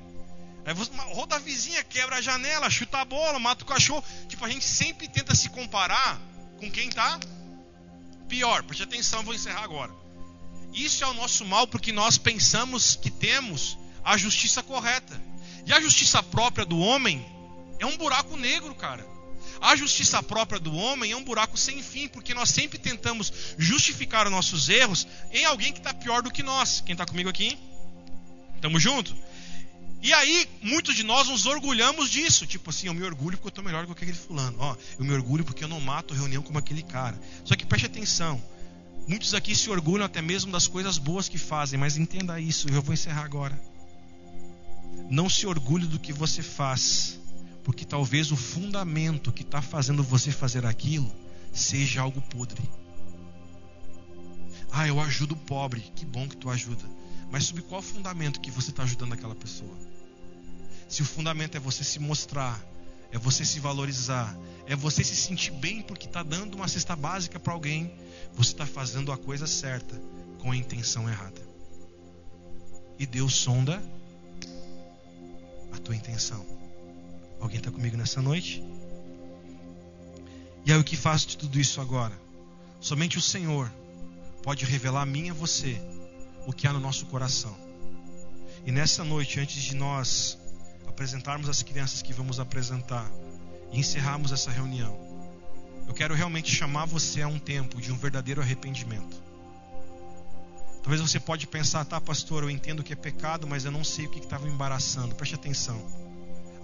[0.65, 4.05] Aí você roda a vizinha, quebra a janela, chuta a bola, mata o cachorro.
[4.29, 6.21] Tipo, a gente sempre tenta se comparar
[6.61, 7.19] com quem está
[8.29, 8.63] pior.
[8.63, 9.93] Preste atenção, vou encerrar agora.
[10.73, 15.21] Isso é o nosso mal porque nós pensamos que temos a justiça correta.
[15.67, 17.27] E a justiça própria do homem
[17.81, 19.12] é um buraco negro, cara.
[19.63, 24.27] A justiça própria do homem é um buraco sem fim, porque nós sempre tentamos justificar
[24.27, 26.83] os nossos erros em alguém que está pior do que nós.
[26.85, 27.57] Quem está comigo aqui?
[28.61, 29.17] Tamo junto?
[30.03, 32.45] E aí, muitos de nós nos orgulhamos disso.
[32.45, 34.57] Tipo assim, eu me orgulho porque eu estou melhor do que aquele fulano.
[34.59, 37.17] Ó, eu me orgulho porque eu não mato reunião como aquele cara.
[37.45, 38.43] Só que preste atenção.
[39.07, 42.83] Muitos aqui se orgulham até mesmo das coisas boas que fazem, mas entenda isso, eu
[42.83, 43.61] vou encerrar agora.
[45.09, 47.19] Não se orgulhe do que você faz,
[47.65, 51.11] porque talvez o fundamento que está fazendo você fazer aquilo
[51.53, 52.63] seja algo podre.
[54.71, 56.85] Ah, eu ajudo o pobre, que bom que tu ajuda.
[57.31, 59.77] Mas sob qual fundamento que você está ajudando aquela pessoa?
[60.89, 62.63] Se o fundamento é você se mostrar,
[63.11, 64.37] é você se valorizar,
[64.67, 67.95] é você se sentir bem porque está dando uma cesta básica para alguém,
[68.35, 70.01] você está fazendo a coisa certa
[70.39, 71.41] com a intenção errada.
[72.99, 73.83] E Deus sonda
[75.73, 76.52] a tua intenção.
[77.43, 78.63] Alguém está comigo nessa noite?
[80.65, 82.17] E aí o que faço de tudo isso agora?
[82.81, 83.69] Somente o Senhor
[84.45, 85.77] pode revelar a mim e a você
[86.47, 87.55] o que há no nosso coração.
[88.65, 90.39] E nessa noite, antes de nós
[90.87, 93.11] apresentarmos as crianças que vamos apresentar
[93.73, 94.97] e encerrarmos essa reunião,
[95.89, 99.21] eu quero realmente chamar você a um tempo de um verdadeiro arrependimento.
[100.81, 104.07] Talvez você pode pensar, tá, pastor, eu entendo que é pecado, mas eu não sei
[104.07, 105.17] o que estava me embaraçando.
[105.17, 106.02] Preste atenção.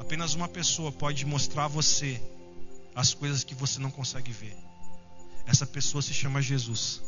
[0.09, 2.18] Apenas uma pessoa pode mostrar a você
[2.94, 4.56] as coisas que você não consegue ver.
[5.44, 7.02] Essa pessoa se chama Jesus.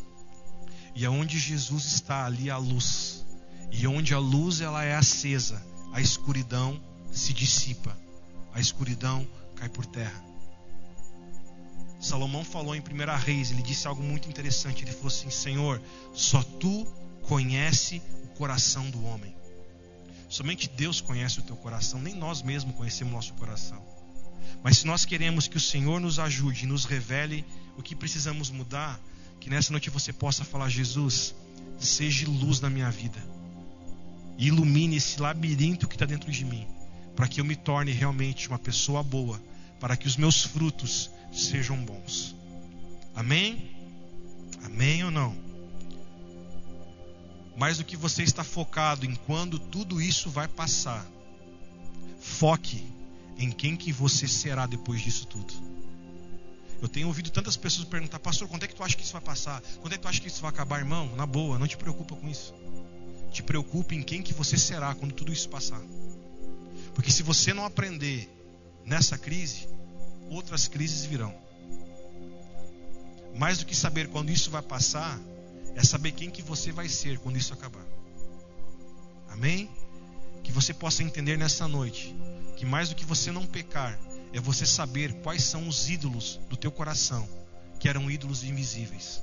[0.95, 3.25] E aonde Jesus está, ali a luz.
[3.73, 6.79] E onde a luz ela é acesa, a escuridão
[7.11, 7.97] se dissipa.
[8.53, 9.27] A escuridão
[9.57, 10.23] cai por terra.
[11.99, 12.85] Salomão falou em 1
[13.25, 14.85] Reis, ele disse algo muito interessante.
[14.85, 15.81] Ele falou assim: Senhor,
[16.13, 16.87] só tu
[17.23, 19.40] conhece o coração do homem.
[20.31, 23.83] Somente Deus conhece o teu coração, nem nós mesmos conhecemos o nosso coração.
[24.63, 27.45] Mas se nós queremos que o Senhor nos ajude, nos revele
[27.77, 29.01] o que precisamos mudar,
[29.41, 31.35] que nessa noite você possa falar: Jesus,
[31.81, 33.21] seja luz na minha vida,
[34.39, 36.65] e ilumine esse labirinto que está dentro de mim,
[37.17, 39.43] para que eu me torne realmente uma pessoa boa,
[39.81, 42.37] para que os meus frutos sejam bons.
[43.17, 43.69] Amém?
[44.63, 45.50] Amém ou não?
[47.61, 51.07] Mais do que você está focado em quando tudo isso vai passar,
[52.19, 52.83] foque
[53.37, 55.53] em quem que você será depois disso tudo.
[56.81, 59.21] Eu tenho ouvido tantas pessoas perguntar, pastor, quando é que tu acha que isso vai
[59.21, 59.63] passar?
[59.83, 61.15] Quando é que tu acha que isso vai acabar, irmão?
[61.15, 62.55] Na boa, não te preocupa com isso.
[63.31, 65.83] Te preocupe em quem que você será quando tudo isso passar.
[66.95, 68.27] Porque se você não aprender
[68.87, 69.69] nessa crise,
[70.31, 71.35] outras crises virão.
[73.37, 75.21] Mais do que saber quando isso vai passar,
[75.75, 77.85] é saber quem que você vai ser quando isso acabar.
[79.29, 79.71] Amém?
[80.43, 82.15] Que você possa entender nessa noite
[82.61, 83.99] que mais do que você não pecar,
[84.35, 87.27] é você saber quais são os ídolos do teu coração,
[87.79, 89.23] que eram ídolos invisíveis.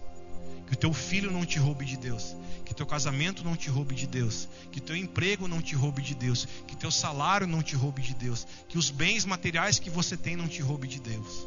[0.66, 2.36] Que o teu filho não te roube de Deus,
[2.66, 6.16] que teu casamento não te roube de Deus, que teu emprego não te roube de
[6.16, 10.18] Deus, que teu salário não te roube de Deus, que os bens materiais que você
[10.18, 11.46] tem não te roube de Deus.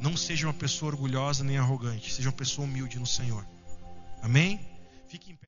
[0.00, 3.46] Não seja uma pessoa orgulhosa nem arrogante, seja uma pessoa humilde no Senhor.
[4.22, 4.60] Amém?
[5.06, 5.44] Fique em pé.